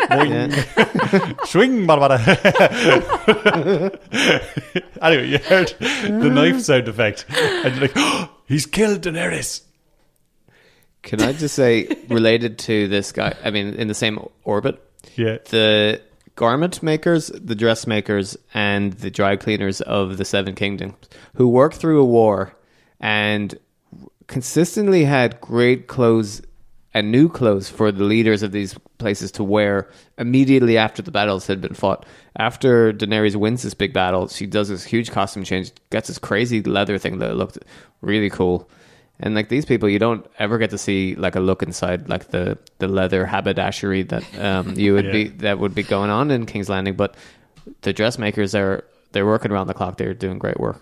[0.10, 1.48] Boing.
[1.48, 3.98] Swing, bada, bada.
[5.02, 9.62] anyway, you heard the knife sound effect, and you're like, oh, "He's killed Daenerys."
[11.04, 13.34] Can I just say, related to this guy?
[13.44, 14.82] I mean, in the same orbit,
[15.16, 16.02] Yeah, the
[16.38, 20.96] garment makers, the dressmakers, and the dry cleaners of the Seven Kingdoms,
[21.34, 22.56] who worked through a war
[23.02, 23.60] and
[24.28, 26.42] consistently had great clothes
[26.94, 31.48] and new clothes for the leaders of these places to wear immediately after the battles
[31.48, 32.06] had been fought.
[32.38, 36.62] After Daenerys wins this big battle, she does this huge costume change, gets this crazy
[36.62, 37.58] leather thing that looked
[38.02, 38.70] really cool.
[39.20, 42.30] And like these people, you don't ever get to see like a look inside like
[42.30, 46.46] the, the leather haberdashery that um, you would be that would be going on in
[46.46, 46.96] King's Landing.
[46.96, 47.16] But
[47.82, 49.98] the dressmakers are they're working around the clock.
[49.98, 50.82] They're doing great work.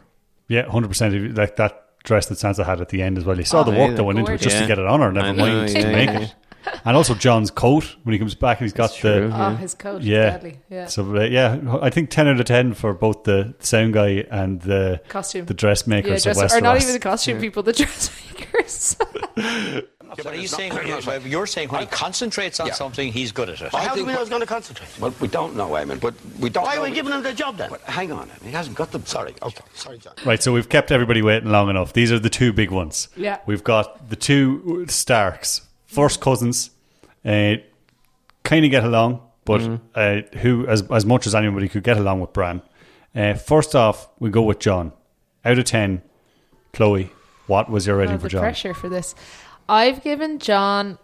[0.49, 1.35] yeah, hundred percent.
[1.37, 3.37] Like that dress that Sansa had at the end as well.
[3.37, 4.61] You saw Oh, the yeah, work that went into it just gorgeous.
[4.61, 5.11] to get it on her.
[5.11, 6.35] Never mind to yeah, make yeah, it.
[6.85, 9.31] And also Jon's coat when he comes back and he's got That's the true.
[9.33, 10.03] Oh, his coat.
[10.03, 10.29] yeah.
[10.31, 10.59] Deadly.
[10.69, 10.85] Yeah.
[10.85, 14.61] So uh, yeah, I think ten out of ten for both the sound guy and
[14.61, 15.45] the Costume.
[15.47, 16.57] the dressmakers yeah, dress, Westeros.
[16.57, 17.73] or not even the costume people, the
[18.29, 18.97] dressmakers.
[20.17, 20.71] Yeah, but are you saying
[21.25, 22.73] you're saying when he concentrates on Yeah.
[22.73, 23.73] something, he's good at it?
[23.73, 24.87] How do we know he's going to concentrate?
[24.99, 27.57] Well, we don't know, Eamon, but we don't Why are we giving him the job
[27.57, 27.69] then?
[27.69, 29.01] But hang on, he hasn't got the...
[29.01, 29.33] Sorry.
[29.41, 29.63] Okay.
[29.73, 30.13] Sorry, John.
[30.25, 31.91] Right, so we've kept everybody waiting long enough.
[31.93, 33.09] These are the two big ones.
[33.17, 33.39] Yeah.
[33.45, 36.69] We've got the two Starks, first cousins,
[37.25, 37.55] uh,
[38.43, 39.61] kind of get along, but
[39.95, 42.61] uh, who, as, as much as anybody, could get along with Bran.
[43.15, 44.91] Uh, first off, we go with Jon.
[45.43, 46.01] Out of 10,
[46.73, 47.11] Chloe,
[47.47, 48.41] what was your rating Oh, for Jon?
[48.41, 49.13] pressure for this.
[49.69, 50.97] I've given Jon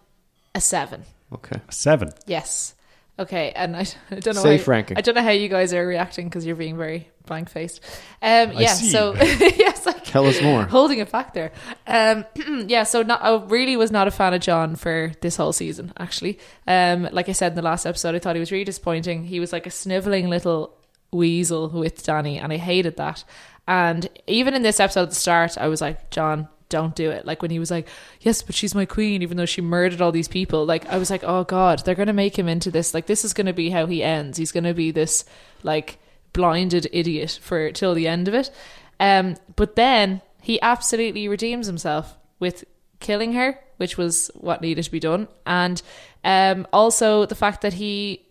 [0.54, 1.04] a seven.
[1.32, 1.60] Okay.
[1.68, 2.10] a Seven.
[2.26, 2.74] Yes.
[3.18, 4.42] Okay, and I, I don't know.
[4.42, 4.98] Safe how, ranking.
[4.98, 7.82] I don't know how you guys are reacting because you're being very blank faced.
[8.20, 8.72] Um, I yeah.
[8.74, 8.90] see.
[8.90, 10.64] So yes, I Tell us more.
[10.70, 11.52] holding it back there.
[11.86, 12.26] Um,
[12.68, 15.90] yeah, so not, I really was not a fan of Jon for this whole season.
[15.98, 19.24] Actually, um, like I said in the last episode, I thought he was really disappointing.
[19.24, 20.76] He was like a sniveling little
[21.12, 23.24] weasel with Dany, and I hated that.
[23.66, 27.24] And even in this episode at the start, I was like, Jon, don't do it.
[27.24, 27.88] Like when he was like,
[28.20, 30.66] yes, but she's my queen, even though she murdered all these people.
[30.66, 32.92] Like I was like, oh god, they're gonna make him into this.
[32.92, 34.36] Like this is gonna be how he ends.
[34.36, 35.24] He's gonna be this
[35.62, 35.98] like
[36.34, 38.50] blinded idiot for till the end of it.
[39.02, 42.64] Um, but then he absolutely redeems himself with
[43.00, 45.82] killing her, which was what needed to be done, and
[46.22, 48.24] um, also the fact that he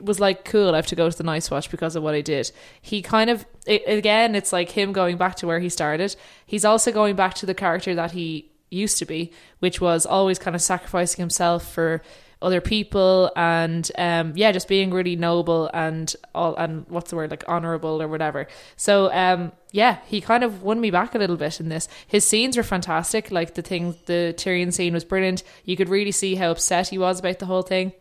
[0.00, 2.20] was like, "Cool, I have to go to the Night Watch because of what I
[2.20, 6.14] did." He kind of it, again, it's like him going back to where he started.
[6.46, 10.38] He's also going back to the character that he used to be, which was always
[10.38, 12.00] kind of sacrificing himself for
[12.42, 17.30] other people and um yeah just being really noble and all and what's the word
[17.30, 18.46] like honorable or whatever.
[18.76, 21.88] So um yeah he kind of won me back a little bit in this.
[22.06, 25.42] His scenes were fantastic like the thing the Tyrion scene was brilliant.
[25.64, 27.92] You could really see how upset he was about the whole thing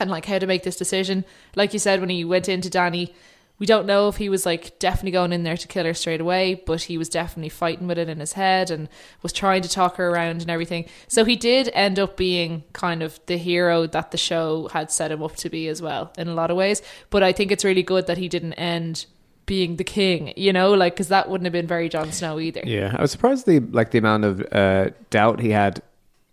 [0.00, 1.24] and like how to make this decision.
[1.54, 3.12] Like you said, when he went into Dany,
[3.58, 6.20] we don't know if he was like definitely going in there to kill her straight
[6.20, 8.88] away, but he was definitely fighting with it in his head and
[9.22, 10.86] was trying to talk her around and everything.
[11.06, 15.12] So he did end up being kind of the hero that the show had set
[15.12, 16.82] him up to be as well in a lot of ways.
[17.10, 19.06] But I think it's really good that he didn't end
[19.46, 22.62] being the king, you know, like because that wouldn't have been very Jon Snow either.
[22.64, 25.82] Yeah, I was surprised the like the amount of uh, doubt he had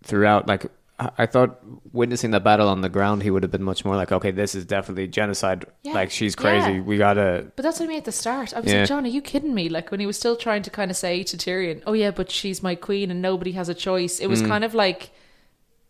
[0.02, 0.48] throughout.
[0.48, 0.66] Like
[0.98, 1.60] I I thought
[1.92, 4.54] witnessing the battle on the ground, he would have been much more like, okay, this
[4.54, 5.64] is definitely genocide.
[5.82, 5.92] Yeah.
[5.94, 6.72] Like she's crazy.
[6.74, 6.80] Yeah.
[6.80, 7.46] We gotta.
[7.56, 8.54] But that's what I mean at the start.
[8.54, 8.80] I was Yeah.
[8.80, 9.68] like, Jon, are you kidding me?
[9.68, 12.30] Like when he was still trying to kind of say to Tyrion, "Oh yeah, but
[12.30, 14.48] she's my queen and nobody has a choice." It was Mm.
[14.48, 15.10] kind of like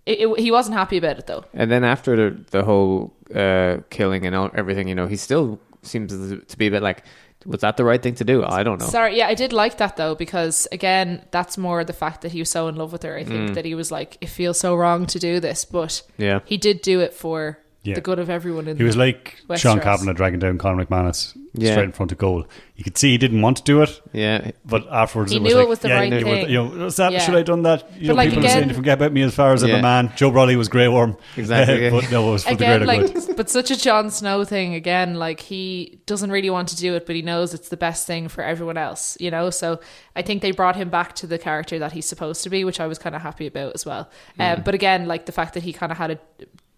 [0.07, 1.45] it, it, he wasn't happy about it though.
[1.55, 5.59] And then after the the whole uh, killing and all, everything, you know, he still
[5.83, 7.03] seems to be a bit like,
[7.47, 8.45] was that the right thing to do?
[8.45, 8.87] I don't know.
[8.87, 12.39] Sorry, yeah, I did like that though because again, that's more the fact that he
[12.41, 13.17] was so in love with her.
[13.17, 16.03] I think that he was like, it feels so wrong to do this, but Mm.
[16.19, 16.41] Yeah.
[16.45, 17.95] he did do it for Yeah.
[17.97, 18.69] the good of everyone.
[18.69, 19.83] In He was like Sean Westeros.
[19.83, 21.73] Cavanagh dragging down Conor McManus Yeah.
[21.73, 22.47] straight in front of goal.
[22.77, 25.53] You could see he didn't want to do it, Yeah, but afterwards He it was
[25.53, 26.49] knew it like, was the yeah, right you know, thing.
[26.51, 27.19] You know, that, Yeah.
[27.19, 27.91] should I have done that?
[27.99, 29.83] You know, like, people are saying, again- forget about me as far as I'm a
[29.83, 30.13] man.
[30.17, 31.17] Joe Brolly was Grey Worm.
[31.37, 31.91] Exactly, yeah.
[31.97, 33.37] but no, it was for again the like greater good.
[33.37, 37.05] but such a Jon Snow thing again like he doesn't really want to do it
[37.07, 39.81] but he knows it's the best thing for everyone else you know so
[40.17, 42.79] I think they brought him back to the character that he's supposed to be which
[42.81, 44.09] I was kind of happy about as well
[44.39, 44.59] Mm.
[44.59, 46.19] um, but again like the fact that he kind of had a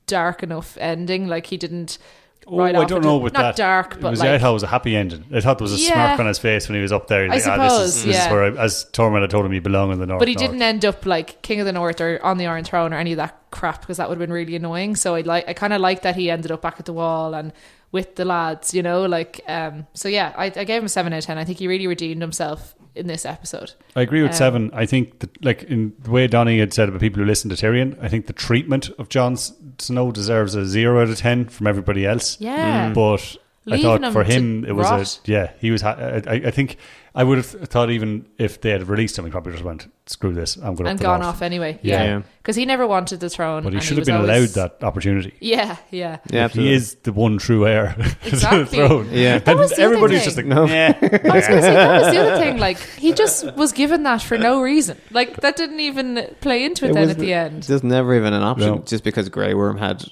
[0.06, 1.98] dark enough ending like he didn't
[2.46, 3.56] Oh, right I don't know with not that.
[3.56, 5.24] dark It but was, like I thought it was a happy ending.
[5.32, 5.92] I thought there was a Yeah.
[6.08, 7.24] smirk on his face when he was up there.
[7.32, 8.32] He's I like, ah, this is, suppose, this is yeah.
[8.32, 10.18] where, I, as Tormund had told him, he belonged in the north.
[10.18, 10.46] but he north.
[10.50, 13.12] didn't end up like King of the North or on the Iron Throne or any
[13.12, 14.96] of that crap because that would have been really annoying.
[14.96, 17.34] So I like I kind of like that he ended up back at the wall
[17.34, 17.52] and
[17.92, 19.86] with the lads, you know, like um.
[19.94, 21.38] So yeah, I, I gave him a seven out of ten.
[21.38, 23.72] I think he really redeemed himself in this episode.
[23.96, 24.70] I agree with Um, seven.
[24.72, 27.56] I think that, like in the way Donny had said about people who listen to
[27.56, 29.36] Tyrion, I think the treatment of Jon
[29.78, 32.36] Snow deserves a zero out of ten from everybody else.
[32.40, 32.92] Yeah.
[32.92, 33.36] but
[33.70, 35.20] I thought for him it was rot.
[35.26, 35.52] a yeah.
[35.60, 35.82] He was.
[35.82, 35.96] Ha-
[36.26, 36.76] I, I think
[37.16, 40.34] I would have thought even if they had released him, he probably just went screw
[40.34, 40.56] this.
[40.56, 41.78] I'm going to." and gone off anyway.
[41.80, 42.02] Yeah.
[42.02, 42.22] Yeah, Yeah.
[42.38, 43.62] because he never wanted the throne.
[43.62, 45.32] But he and should have been always- allowed that opportunity.
[45.40, 46.18] Yeah, yeah.
[46.28, 47.94] yeah, he is the one true heir
[48.24, 49.08] to the throne.
[49.12, 49.38] Yeah.
[49.38, 50.24] That and was the other everybody's thing.
[50.24, 50.66] just like, No.
[50.66, 50.98] yeah.
[51.02, 52.58] I was going to say that was the other thing.
[52.58, 54.98] Like he just was given that for no reason.
[55.12, 57.62] Like that didn't even play into it, then at the end.
[57.62, 58.78] There's never even an option, No.
[58.78, 60.04] just because Grey Worm had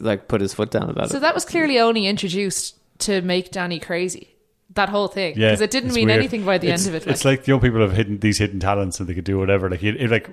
[0.00, 1.16] like put his foot down about So it.
[1.16, 4.28] So that was clearly only introduced to make Dany crazy.
[4.74, 6.18] That whole thing, Yeah, because it didn't mean weird.
[6.20, 7.10] anything by the It's- end of it.
[7.10, 9.68] It's like- like young people have hidden these hidden talents and they could do whatever.
[9.68, 10.30] Like, he, like,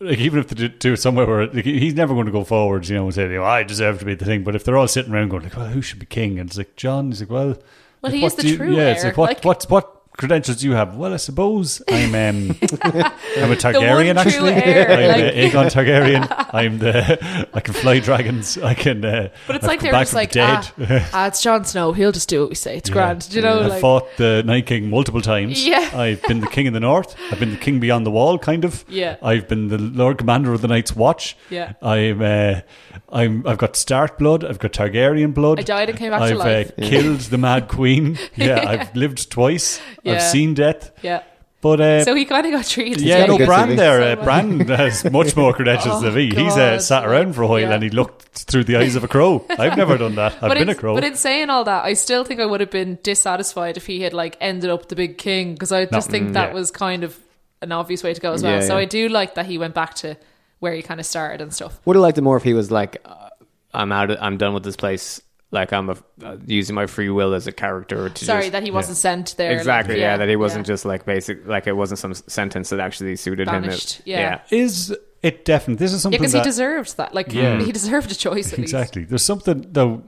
[0.00, 2.88] like even if they do- it somewhere where like, he's never going to go forwards,
[2.88, 4.44] you know, and say, know, I deserve to be the thing.
[4.44, 6.38] But if they're all sitting around going, like, well, who should be king?
[6.38, 7.08] And it's like Jon.
[7.08, 7.56] He's like, well, Well,
[8.02, 10.58] like, he what is the you- true Yeah, it's like what, like- what, what credentials
[10.58, 10.94] do you have?
[10.96, 14.16] Well, I suppose I'm, um, I'm a Targaryen.
[14.16, 16.50] actually, heir, I'm like- uh, Aegon Targaryen.
[16.54, 18.58] I'm the, I can fly dragons.
[18.58, 19.04] I can.
[19.04, 21.92] Uh, but it's I've like they're just like, the ah, ah, it's Jon Snow.
[21.92, 22.76] He'll just do what we say.
[22.76, 22.92] It's Yeah.
[22.94, 23.28] grand.
[23.28, 23.60] Do you know?
[23.60, 25.64] I've Like, fought the Night King multiple times.
[25.66, 25.90] Yeah.
[25.94, 27.16] I've been the king in the north.
[27.32, 28.84] I've been the king beyond the wall, kind of.
[28.88, 29.16] Yeah.
[29.22, 31.36] I've been the Lord Commander of the Night's Watch.
[31.48, 31.72] Yeah.
[31.82, 32.20] I'm.
[32.20, 32.60] Uh,
[33.08, 33.46] I'm.
[33.46, 34.44] I've got Stark blood.
[34.44, 35.58] I've got Targaryen blood.
[35.60, 36.72] I died and came back to life.
[36.76, 36.84] I've.
[36.84, 38.18] Uh, killed the Mad Queen.
[38.36, 39.80] Yeah, I've lived twice.
[40.02, 40.09] Yeah.
[40.16, 40.90] I've seen death.
[41.02, 41.22] yeah.
[41.62, 43.02] But uh, So he kind of got treated.
[43.02, 44.00] yeah, no, Brand there.
[44.00, 44.24] So Uh, much.
[44.24, 46.34] Bran has much more credentials Oh, than me.
[46.34, 47.74] He's uh, sat around for a while yeah.
[47.74, 49.44] and he looked through the eyes of a crow.
[49.58, 50.32] I've never done that.
[50.36, 50.94] I've but been a crow.
[50.94, 54.00] But in saying all that, I still think I would have been dissatisfied if he
[54.00, 56.54] had like ended up the big king because I just No, think mm, that yeah.
[56.54, 57.18] was kind of
[57.60, 58.54] an obvious way to go as well.
[58.54, 58.80] Yeah, so yeah.
[58.80, 60.16] I do like that he went back to
[60.60, 61.78] where he kind of started and stuff.
[61.84, 63.28] Would have liked it more if he was like, uh,
[63.74, 64.10] "I'm out.
[64.18, 65.20] I'm done with this place.
[65.52, 68.62] Like I'm a, uh, using my free will as a character." To Sorry just, that
[68.62, 69.52] he wasn't sent there.
[69.52, 69.94] exactly.
[69.94, 70.72] like, yeah, that he wasn't yeah.
[70.72, 71.46] just like basic.
[71.46, 74.02] Like it wasn't some sentence that actually suited Banished, him.
[74.06, 74.40] yeah.
[74.50, 75.84] is it definitely?
[75.84, 77.14] This is something because he deserved that.
[77.14, 77.60] Like Yeah.
[77.60, 78.52] he deserved a choice.
[78.52, 78.72] At least.
[78.72, 79.04] Exactly.
[79.04, 80.02] There's something though.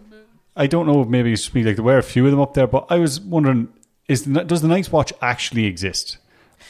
[0.54, 1.04] I don't know.
[1.04, 1.64] Maybe it's just me.
[1.64, 3.68] Like there were a few of them up there, but I was wondering:
[4.08, 6.18] is the, does the Night's Watch actually exist?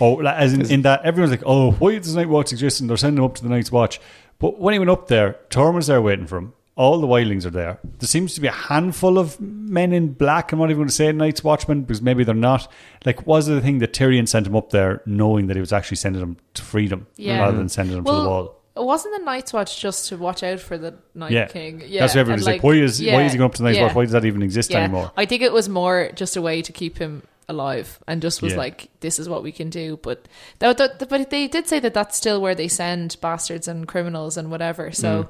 [0.00, 2.80] Oh, like, as in, in that everyone's like, "Oh, why does the Night Watch exist?"
[2.80, 4.00] And they're sending him up to the Night's Watch.
[4.38, 6.54] But when he went up there, Tormund's there waiting for him.
[6.83, 7.78] All the wildlings are there.
[8.01, 10.51] There seems to be a handful of men in black.
[10.51, 12.66] I'm not even going to say Night's Watchmen because maybe they're not.
[13.05, 15.72] Like, was it the thing that Tyrion sent him up there, knowing that he was
[15.72, 17.39] actually sending him to freedom Yeah.
[17.39, 18.57] rather than sending them to the wall?
[18.74, 21.83] Well, wasn't the Night's Watch just to watch out for the Night Yeah, King?
[21.87, 22.62] Yeah, that's what everybody's and, like.
[22.64, 23.85] Why is why is he going up to the Night's yeah.
[23.85, 23.95] Watch?
[23.95, 24.78] Why does that even exist yeah.
[24.78, 25.12] anymore?
[25.16, 28.53] I think it was more just a way to keep him alive, and just was
[28.53, 28.59] Yeah.
[28.59, 30.26] like, "This is what we can do." But
[30.59, 34.37] th- th- but they did say that that's still where they send bastards and criminals
[34.37, 34.91] and whatever.
[34.91, 35.28] So mm.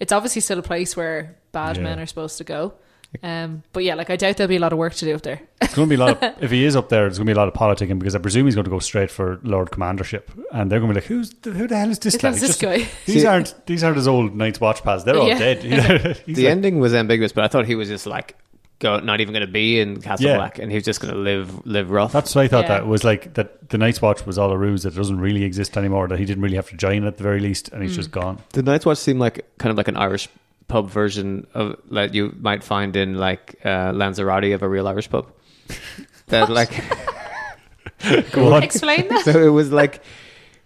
[0.00, 1.76] It's obviously still a place where bad.
[1.76, 1.82] Yeah.
[1.84, 2.74] men are supposed to go.
[3.22, 5.20] Um, but yeah, like I doubt there'll be a lot of work to do up
[5.20, 5.42] there.
[5.60, 6.22] It's going to be a lot.
[6.22, 8.14] Of, if he is up there, there's going to be a lot of politicking because
[8.14, 11.00] I presume he's going to go straight for Lord Commandership, and they're going to be
[11.02, 12.88] like, "Who's the, who the hell is this guy?" This Just- guy?
[13.04, 15.04] These aren't these aren't his old Night's Watch pals.
[15.04, 15.38] They're all Yeah.
[15.38, 16.22] dead.
[16.26, 18.34] The like- ending was ambiguous, but I thought he was just like,
[18.82, 20.36] go, not even going to be in Castle Yeah.
[20.36, 22.12] Black, and he was just going to live live rough.
[22.12, 22.64] That's what I thought.
[22.64, 22.78] Yeah.
[22.80, 23.70] That was like that.
[23.70, 26.08] The Night's Watch was all a ruse that doesn't really exist anymore.
[26.08, 28.42] That he didn't really have to join at the very least, and he's just gone.
[28.52, 30.28] The Night's Watch seemed like kind of like an Irish
[30.68, 35.08] pub version of that you might find in like uh, Lanzarote of a real Irish
[35.08, 35.30] pub.
[36.26, 36.72] that like
[38.32, 38.62] Go on.
[38.62, 39.24] Explain that.
[39.24, 40.02] so it was like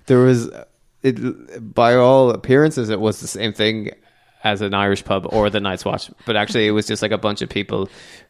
[0.06, 0.48] there was
[1.02, 3.90] it by all appearances it was the same thing
[4.50, 7.18] as an Irish pub or the Night's Watch, but actually it was just like a
[7.18, 7.88] bunch of people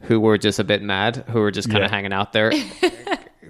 [0.09, 2.51] who were just a bit mad, who were just kind of hanging out there.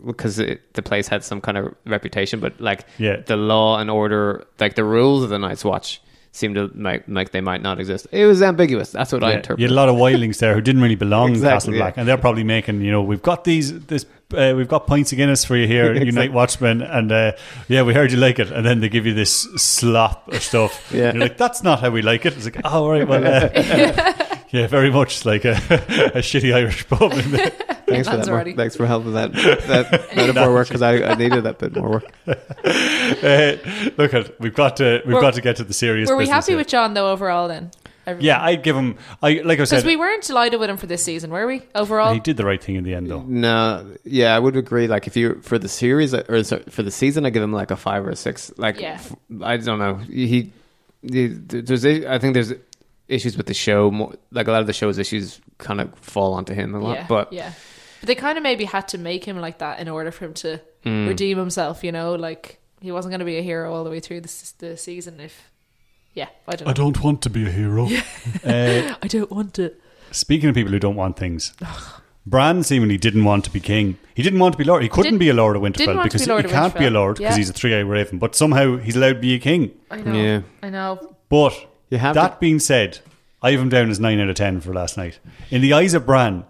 [0.05, 3.17] Because it, the place had some kind of reputation, but like Yeah.
[3.27, 6.01] the law and order, like the rules of the Night's Watch,
[6.33, 8.07] seemed to make like they might not exist.
[8.13, 8.93] It was ambiguous.
[8.93, 9.59] That's what I Yeah, interpret.
[9.61, 12.01] you had a lot of wildlings there who didn't really belong in Castle Black, yeah.
[12.01, 14.05] and they're probably making, you know, we've got these, this,
[14.35, 17.33] uh, we've got pints of Guinness for you here, you Night Watchmen, and uh,
[17.69, 20.83] yeah, we heard you like it, and then they give you this slop of stuff.
[20.97, 21.13] Yeah.
[21.13, 22.35] You're like, that's not how we like it.
[22.37, 23.51] It's like, oh, all right, well, uh,
[24.51, 27.13] yeah, very much like a, a shitty Irish pub.
[27.13, 27.51] In there.
[27.87, 28.27] Thanks for that.
[28.27, 28.29] Mark.
[28.29, 28.53] already.
[28.55, 32.05] Thanks for helping that that metaphor work because I, I needed that bit more work.
[32.27, 33.57] Uh,
[33.97, 36.09] look at, we've got to, we've Were- got to get to the serious.
[36.11, 36.57] Were we happy here.
[36.57, 37.49] with Jon though overall?
[37.49, 37.71] Then
[38.21, 38.99] Yeah, I'd give him.
[39.23, 41.47] I like I said because said, we weren't delighted with him for this season, were
[41.47, 41.63] we?
[41.75, 43.23] Overall, he did the right thing in the end, though.
[43.23, 44.87] No, yeah, I would agree.
[44.87, 47.71] Like if you for the series or sorry, for the season, I give him like
[47.71, 48.53] a five or a six.
[48.57, 48.95] Like Yeah.
[48.95, 49.95] f- I don't know.
[49.97, 50.53] He, he
[51.03, 52.53] there's I think there's
[53.09, 53.91] issues with the show.
[53.91, 56.95] More, like a lot of the show's issues kind of fall onto him a lot.
[56.97, 57.53] yeah, but yeah.
[58.01, 60.35] But they kind of maybe had to make him like that in order for him
[60.35, 61.09] to Mm.
[61.09, 61.83] redeem himself.
[61.83, 64.53] You know, like he wasn't going to be a hero all the way through the,
[64.59, 65.19] the season.
[65.19, 65.51] If
[66.17, 66.67] yeah, I don't.
[66.67, 66.71] Know.
[66.71, 67.85] I don't want to be a hero.
[68.45, 69.81] uh, I don't want it.
[70.11, 71.53] Speaking of people who don't want things,
[72.27, 73.99] Bran seemingly didn't want to be king.
[74.15, 74.83] He didn't want to be lord.
[74.83, 76.51] He couldn't Didn't- be a lord of didn't Winterfell want to because be Lord he
[76.51, 77.37] of can't be a lord because Yeah.
[77.39, 78.19] he's a three-eyed raven.
[78.19, 79.71] But somehow he's allowed to be a king.
[79.91, 80.13] I know.
[80.13, 80.41] Yeah.
[80.63, 81.17] I know.
[81.29, 81.55] But
[81.91, 82.99] You have that to- being said,
[83.43, 85.19] I have him down as nine out of ten for last night.
[85.51, 86.45] In the eyes of Bran,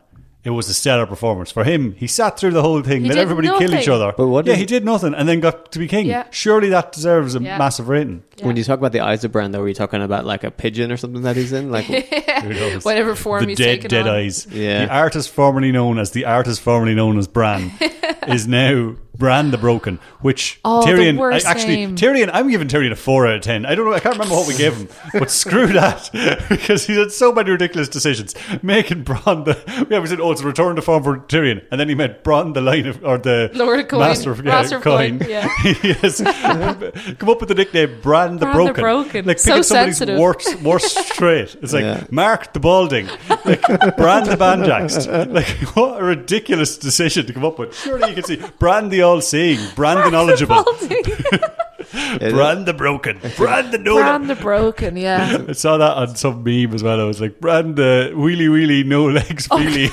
[0.46, 1.92] it was a stellar performance for him.
[1.98, 3.92] He sat through the whole thing, He let did everybody kill each nothing.
[3.92, 4.14] other.
[4.16, 6.06] But what yeah, is- he did nothing and then got to be king.
[6.06, 6.24] Yeah.
[6.30, 7.58] Surely that deserves a Yeah.
[7.58, 8.22] massive rating.
[8.38, 8.46] Yeah.
[8.46, 10.50] when you talk about the eyes of Bran, though, are you talking about like a
[10.50, 11.70] pigeon or something that he's in?
[11.70, 12.84] Like Who knows?
[12.84, 14.14] Whatever form the he's dead, taken dead on.
[14.14, 14.46] eyes.
[14.50, 14.86] Yeah.
[14.86, 17.72] The artist formerly known as the artist formerly known as Bran
[18.28, 21.96] is now Bran the Broken, which Oh, the Tyrion worst I- actually name.
[21.96, 22.30] Tyrion.
[22.32, 23.64] I'm giving Tyrion a four out of ten.
[23.66, 23.92] I don't know.
[23.94, 26.10] I can't remember what we gave him, but screw that
[26.48, 28.34] because he had so many ridiculous decisions.
[28.62, 31.80] Making Bran the yeah, we said oh it's a return to form for Tyrion, and
[31.80, 34.00] then he made Bran the line of or the Lord of Coin.
[34.00, 35.18] master of, yeah, Master of coin.
[35.20, 35.48] Coin, yeah.
[35.82, 36.20] yes,
[37.18, 38.82] come up with the nickname Bran the Bran the Broken.
[38.82, 39.24] Broken.
[39.26, 40.18] Like So picking somebody's sensitive.
[40.20, 41.56] worst worst trait.
[41.62, 42.04] It's like Yeah.
[42.10, 43.06] Mark the Balding,
[43.44, 43.62] like
[43.96, 45.32] Bran the Banjaxed.
[45.32, 45.46] Like
[45.76, 47.76] what a ridiculous decision to come up with.
[47.76, 50.64] Surely you can see Bran the All-Seeing, Bran the Knowledgeable,
[52.30, 53.96] Bran the Broken, Bran the No.
[53.96, 55.44] Bran the broken, yeah.
[55.48, 57.00] I saw that on some meme as well.
[57.00, 59.92] I was like, Bran the Wheelie Wheelie No Legs oh, Wheelie.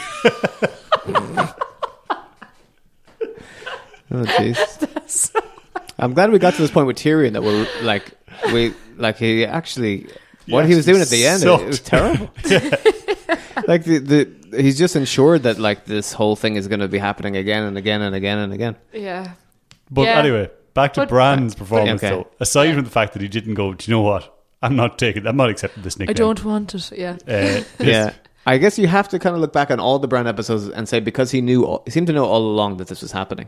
[4.11, 5.35] Oh jeez.
[5.97, 8.11] I'm glad we got to this point with Tyrion that we're like
[8.53, 10.07] we like he actually
[10.47, 11.87] what he was doing at the end it, it was Sucked.
[11.87, 12.29] terrible.
[13.67, 16.97] Like the, the he's just ensured that like this whole thing is going to be
[16.99, 18.75] happening again and again and again and again.
[18.91, 19.33] Yeah.
[19.91, 20.19] But Yeah.
[20.19, 22.15] anyway, back to But- Bran's performance okay.
[22.15, 22.27] though.
[22.39, 22.75] Aside Yeah.
[22.75, 24.29] from the fact that he didn't go, do you know what?
[24.61, 25.27] I'm not taking.
[25.27, 26.13] I'm not accepting this nickname.
[26.13, 26.91] I don't want it.
[26.97, 27.17] Yeah.
[27.27, 28.13] Uh, Yeah.
[28.45, 30.87] I guess you have to kind of look back on all the Bran episodes and
[30.87, 33.47] say because he knew, all, he seemed to know all along that this was happening.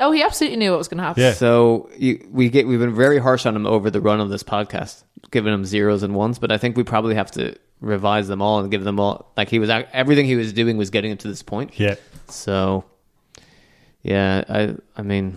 [0.00, 1.22] Oh, he absolutely knew what was going to happen.
[1.22, 1.32] Yeah.
[1.32, 4.42] So you, we get we've been very harsh on him over the run of this
[4.42, 6.38] podcast, giving him zeros and ones.
[6.38, 9.48] But I think we probably have to revise them all and give them all like
[9.48, 11.78] he was ac- everything he was doing was getting him to this point.
[11.78, 11.96] Yeah.
[12.28, 12.84] So
[14.02, 15.36] yeah, I I mean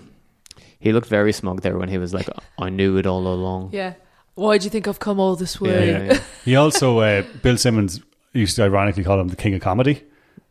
[0.80, 3.94] he looked very smug there when he was like, "I knew it all along." Yeah.
[4.36, 5.90] Why do you think I've come all this way?
[5.92, 6.20] yeah, yeah.
[6.46, 8.00] He also, uh, Bill Simmons
[8.32, 10.04] used to ironically call him the king of comedy,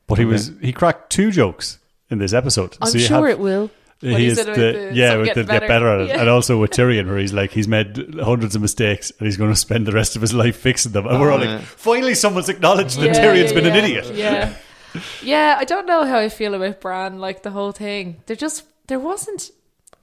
[0.06, 1.78] but he was he cracked two jokes
[2.10, 2.76] in this episode.
[2.82, 3.70] I'm So sure have- it will.
[4.00, 5.66] When He he is the, about yeah, some with the getting get better.
[5.66, 6.20] better at it, Yeah.
[6.20, 9.50] and also with Tyrion, where he's like he's made hundreds of mistakes and he's going
[9.50, 11.56] to spend the rest of his life fixing them, and we're all yeah.
[11.56, 14.14] like, finally, someone's acknowledged that Yeah, Tyrion's yeah, been an idiot.
[14.14, 14.54] Yeah.
[15.22, 18.22] Yeah, I don't know how I feel about Bran, like the whole thing.
[18.26, 19.50] There just there wasn't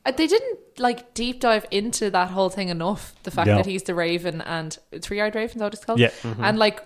[0.06, 3.16] uh, they didn't like deep dive into that whole thing enough.
[3.24, 3.56] The fact No.
[3.58, 6.00] that he's the Raven and three eyed Raven, is that what it's called?
[6.00, 6.12] Yeah.
[6.40, 6.84] And like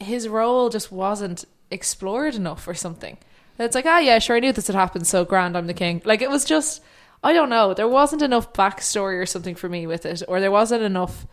[0.00, 3.18] his role just wasn't explored enough or something.
[3.58, 6.02] It's like, ah yeah, sure I knew this had happened, so grand I'm the king.
[6.04, 6.82] Like it was just
[7.22, 10.22] I don't know, there wasn't enough backstory or something for me with it.
[10.28, 11.26] Or there wasn't enough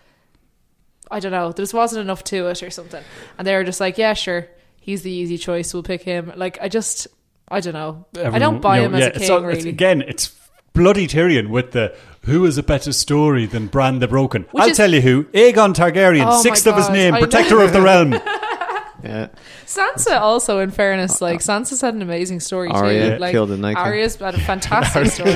[1.09, 1.51] I don't know.
[1.51, 3.03] There just wasn't enough to it or something.
[3.37, 4.47] And they were just like, yeah, sure,
[4.79, 5.73] he's the easy choice.
[5.73, 6.31] We'll pick him.
[6.37, 7.07] Like, I just,
[7.49, 8.05] I don't know.
[8.17, 9.69] I don't buy you know, him as yeah, a king, all- it's- really.
[9.71, 10.33] again, it's
[10.73, 11.93] bloody Tyrion with the
[12.25, 14.43] who is a better story than Bran the Broken.
[14.51, 17.73] Which I'll is- tell you who: Aegon Targaryen, Oh sixth of his name, protector of
[17.73, 18.11] the realm.
[19.03, 19.27] Yeah.
[19.65, 23.19] Sansa also, in fairness, uh, like Sansa's had an amazing story Arya too.
[23.19, 23.83] Like killed the Night King.
[23.85, 25.31] Arya's had a fantastic story.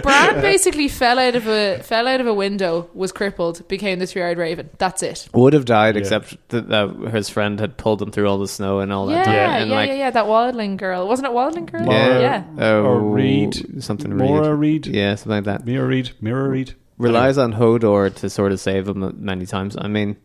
[0.00, 4.06] Bran basically fell out of a fell out of a window, was crippled, became the
[4.06, 4.70] three eyed raven.
[4.78, 5.28] That's it.
[5.34, 6.00] Would have died Yeah.
[6.00, 9.24] except that, that his friend had pulled him through all the snow and all Yeah,
[9.24, 9.32] that.
[9.34, 11.84] yeah, and yeah, like, yeah, That Wildling girl, wasn't it Wildling girl?
[11.84, 12.44] Mara- yeah.
[12.58, 13.82] Oh, Or Reed.
[13.82, 14.86] something Meera Reed.
[14.86, 14.94] Reed.
[14.94, 15.64] Yeah, something like that.
[15.66, 16.74] Meera Reed, Meera Reed.
[16.98, 19.76] relies on Hodor to sort of save him many times.
[19.78, 20.16] I mean,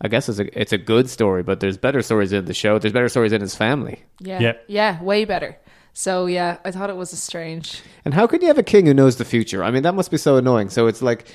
[0.00, 2.78] I guess it's a it's a good story, but there's better stories in the show.
[2.78, 4.02] There's better stories in his family.
[4.20, 4.40] Yeah.
[4.40, 4.52] Yeah.
[4.66, 5.02] Yeah.
[5.02, 5.56] Way better.
[5.92, 7.80] So yeah, I thought it was a strange.
[8.04, 9.62] And how can you have a king who knows the future?
[9.62, 10.68] I mean, that must be so annoying.
[10.68, 11.26] So it's like,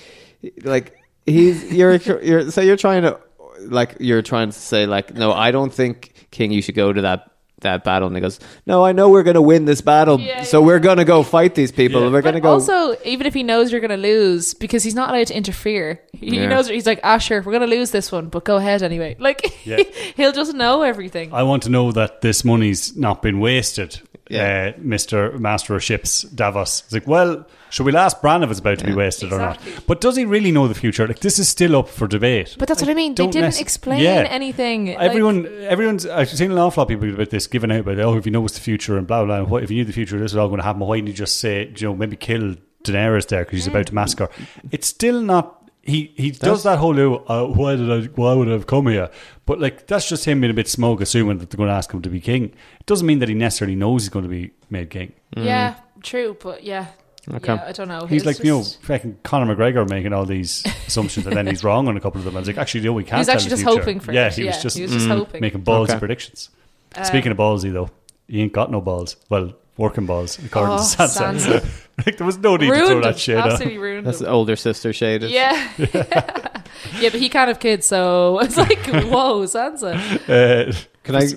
[0.64, 3.20] like he's you're you're so you're trying to
[3.62, 7.02] like you're trying to say like no, I don't think King you should go to
[7.02, 7.32] that
[7.62, 8.08] that battle.
[8.08, 10.66] And he goes, no, I know we're going to win this battle, Yeah, so yeah.
[10.68, 12.00] we're going to go fight these people.
[12.02, 12.06] Yeah.
[12.08, 12.54] and We're going to But go.
[12.54, 16.02] also, even if he knows you're going to lose, because he's not allowed to interfere,
[16.14, 16.48] he Yeah.
[16.48, 19.16] knows he's like, ah, sure, we're going to lose this one, but go ahead anyway.
[19.20, 19.84] Like, Yeah.
[20.16, 21.34] he'll just know everything.
[21.34, 24.00] I want to know that this money's not been wasted.
[24.30, 24.74] Yeah.
[24.76, 25.38] Uh, Mr.
[25.40, 26.82] Master of Ships Davos.
[26.84, 29.72] It's like, well, should we ask Bran if it's about to be wasted Exactly.
[29.72, 29.88] or not?
[29.88, 31.08] But does he really know the future?
[31.08, 32.56] Like, this is still up for debate.
[32.60, 33.16] But that's what I mean.
[33.16, 34.28] They didn't nec- explain Yeah.
[34.30, 34.86] anything.
[34.88, 36.06] Like- Everyone, everyone's.
[36.06, 38.32] I've seen an awful lot of people about this, giving out about, oh, if he
[38.32, 39.40] knows the future and blah blah.
[39.42, 40.82] blah what if you knew the future, this is all going to happen?
[40.82, 43.96] Why didn't you just say, you know, maybe kill Daenerys there because she's about to
[43.96, 44.30] massacre?
[44.72, 45.59] It's still not.
[45.90, 48.88] He he does that whole oh, uh, why did I why would I have come
[48.88, 49.10] here?
[49.46, 51.92] But like that's just him being a bit smug, assuming that they're going to ask
[51.92, 52.46] him to be king.
[52.80, 55.14] It doesn't mean that he necessarily knows he's going to be made king.
[55.36, 56.88] yeah, true, but yeah.
[57.32, 57.54] Okay.
[57.54, 58.06] Yeah, I don't know.
[58.08, 61.64] He's It's like you know, fucking Conor McGregor making all these assumptions and then he's
[61.64, 62.36] wrong on a couple of them.
[62.36, 63.18] I was like, actually, no, we can't.
[63.18, 63.80] He was actually just future.
[63.80, 64.34] hoping for yeah, it.
[64.34, 65.42] he was Yeah, just, he was just mm, hoping.
[65.42, 66.00] making ballsy Okay.
[66.00, 66.50] predictions.
[66.96, 67.92] Uh, Speaking of ballsy, though,
[68.28, 69.16] he ain't got no balls.
[69.30, 71.38] Well, working balls according Oh, to Sansa.
[71.62, 71.88] Sansa.
[72.06, 73.18] like there was no need to throw that him.
[73.18, 73.50] shade on.
[73.52, 74.26] Absolutely ruined That's him.
[74.26, 75.24] the older sister shade.
[75.24, 75.72] Yeah.
[75.78, 79.96] yeah, but he can't have kids, so it's like, whoa, Sansa.
[80.30, 80.74] Uh,
[81.04, 81.28] Can I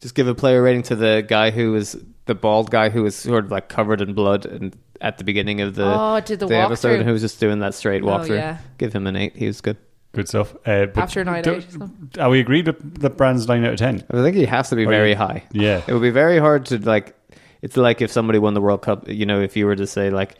[0.00, 1.96] just give a player rating to the guy who was
[2.26, 5.60] the bald guy who was sort of like covered in blood and at the beginning
[5.60, 7.04] of the, Oh, did the episode walkthrough.
[7.04, 8.36] who was just doing that straight Oh, walkthrough?
[8.36, 8.58] yeah.
[8.78, 9.36] Give him an eight.
[9.36, 9.76] He was good.
[10.12, 10.54] good stuff.
[10.66, 11.90] Uh, but After a night do- out, so.
[12.20, 14.04] Are we agreed that, that Bran's nine out of ten?
[14.10, 15.44] I think he has to be Or very you- high.
[15.52, 15.82] Yeah.
[15.86, 17.14] It would be very hard to like.
[17.62, 19.08] It's like if somebody won the World Cup.
[19.08, 20.36] You know, if you were to say like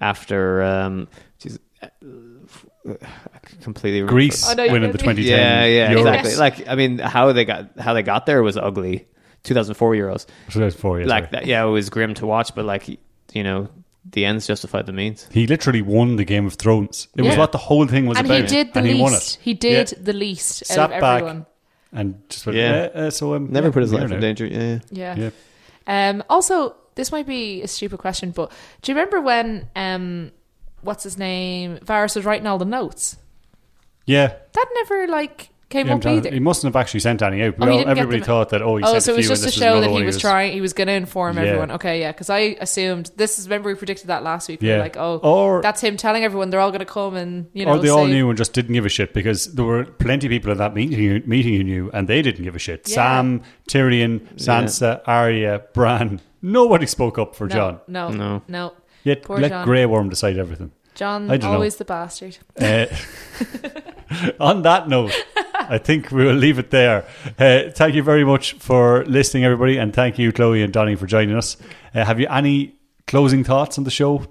[0.00, 1.08] after, um,
[1.38, 1.88] geez, uh,
[2.84, 5.98] I completely Greece I know you winning the 2010 Yeah, yeah, Euros.
[6.18, 6.34] exactly.
[6.36, 9.06] Like, I mean, how they got how they got there was ugly.
[9.44, 11.08] 2004 Euros, So that's four years.
[11.08, 11.46] like that.
[11.46, 12.88] Yeah, it was grim to watch, but like
[13.32, 13.68] you know,
[14.10, 15.26] the ends justified the means.
[15.32, 17.08] He literally won the Game of Thrones.
[17.16, 18.30] It was what the whole thing was about.
[18.30, 18.50] And about.
[18.50, 18.96] he did the and least.
[18.96, 19.38] he won it.
[19.42, 19.98] He did Yeah.
[20.00, 21.46] the least Sat out of back everyone.
[21.92, 22.88] and just went, Yeah.
[22.94, 23.00] yeah.
[23.06, 24.20] Uh, so um, Never yeah, put his life in now.
[24.20, 24.46] danger.
[24.46, 24.78] Yeah.
[24.90, 25.16] Yeah.
[25.16, 25.30] Yeah.
[25.86, 28.50] Um, also, this might be a stupid question, but
[28.82, 30.32] do you remember when um,
[30.82, 33.16] what's his name Varys was writing all the notes?
[34.06, 34.34] Yeah.
[34.52, 36.30] That never like came Yeah, I'm up trying- either.
[36.30, 37.54] he mustn't have actually sent any out.
[37.60, 39.12] Oh, We he all- didn't get everybody them- thought that, oh, he oh, sent so
[39.12, 40.52] a it was few just and to show that he was trying.
[40.52, 41.42] He was going to inform Yeah.
[41.44, 41.70] everyone.
[41.72, 43.46] Okay, yeah, because I assumed this is.
[43.48, 44.60] Remember, we predicted that last week.
[44.60, 44.76] We Yeah.
[44.76, 47.64] were like, oh, Or- that's him telling everyone they're all going to come and you
[47.66, 47.72] know.
[47.72, 50.26] or they all say- knew and just didn't give a shit because there were plenty
[50.26, 52.86] of people at that meeting, meeting who knew and they didn't give a shit.
[52.88, 52.94] Yeah.
[52.94, 56.20] Sam, Tyrion, Sansa, Arya, Bran.
[56.42, 57.80] Nobody spoke up for no, Jon.
[57.88, 58.42] No, No.
[58.48, 58.72] no,
[59.04, 59.64] Yet Poor let Jon.
[59.64, 60.70] Grey Worm decide everything.
[60.94, 61.54] Jon, I don't know.
[61.54, 62.36] always the bastard.
[62.60, 62.86] Uh,
[64.40, 65.12] on that note,
[65.72, 67.06] I think we will leave it there.
[67.38, 71.06] Uh, thank you very much for listening, everybody, and thank you, Chloe and Donny, for
[71.06, 71.56] joining us.
[71.94, 72.74] Uh, have you any
[73.06, 74.26] closing thoughts on the show?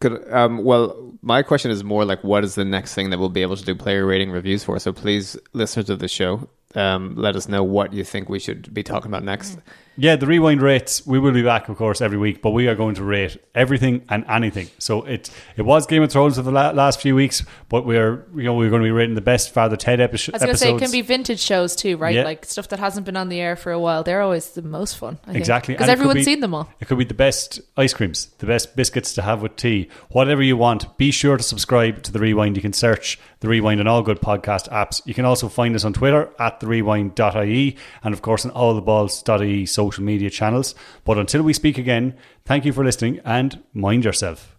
[0.00, 0.30] Good.
[0.30, 3.40] Um, well, my question is more like, what is the next thing that we'll be
[3.40, 4.78] able to do player rating reviews for?
[4.78, 8.74] So please, listeners of the show, um, let us know what you think we should
[8.74, 9.58] be talking about next.
[9.96, 11.06] Yeah, the rewind rates.
[11.06, 14.04] We will be back, of course, every week, but we are going to rate everything
[14.08, 14.68] and anything.
[14.78, 18.26] So it it was Game of Thrones for the la- last few weeks, but we're
[18.34, 20.52] you know we're going to be rating the best Father Ted epi- I was going
[20.52, 22.14] to say it can be vintage shows too, right?
[22.14, 22.24] Yeah.
[22.24, 24.02] Like stuff that hasn't been on the air for a while.
[24.02, 25.18] They're always the most fun.
[25.26, 25.32] I.
[25.32, 25.74] Exactly.
[25.74, 26.68] because And it could everyone's be- seen them all.
[26.80, 30.42] It could be the best ice creams, the best biscuits to have with tea, whatever
[30.42, 30.96] you want.
[30.98, 32.56] Be sure to subscribe to The Rewind.
[32.56, 35.00] You can search The Rewind on all good podcast apps.
[35.06, 38.80] You can also find us on Twitter at TheRewind.ie and, of course, on all the
[38.82, 40.74] balls.ie social media channels.
[41.04, 42.14] But until we speak again,
[42.44, 44.55] thank you for listening and mind yourself.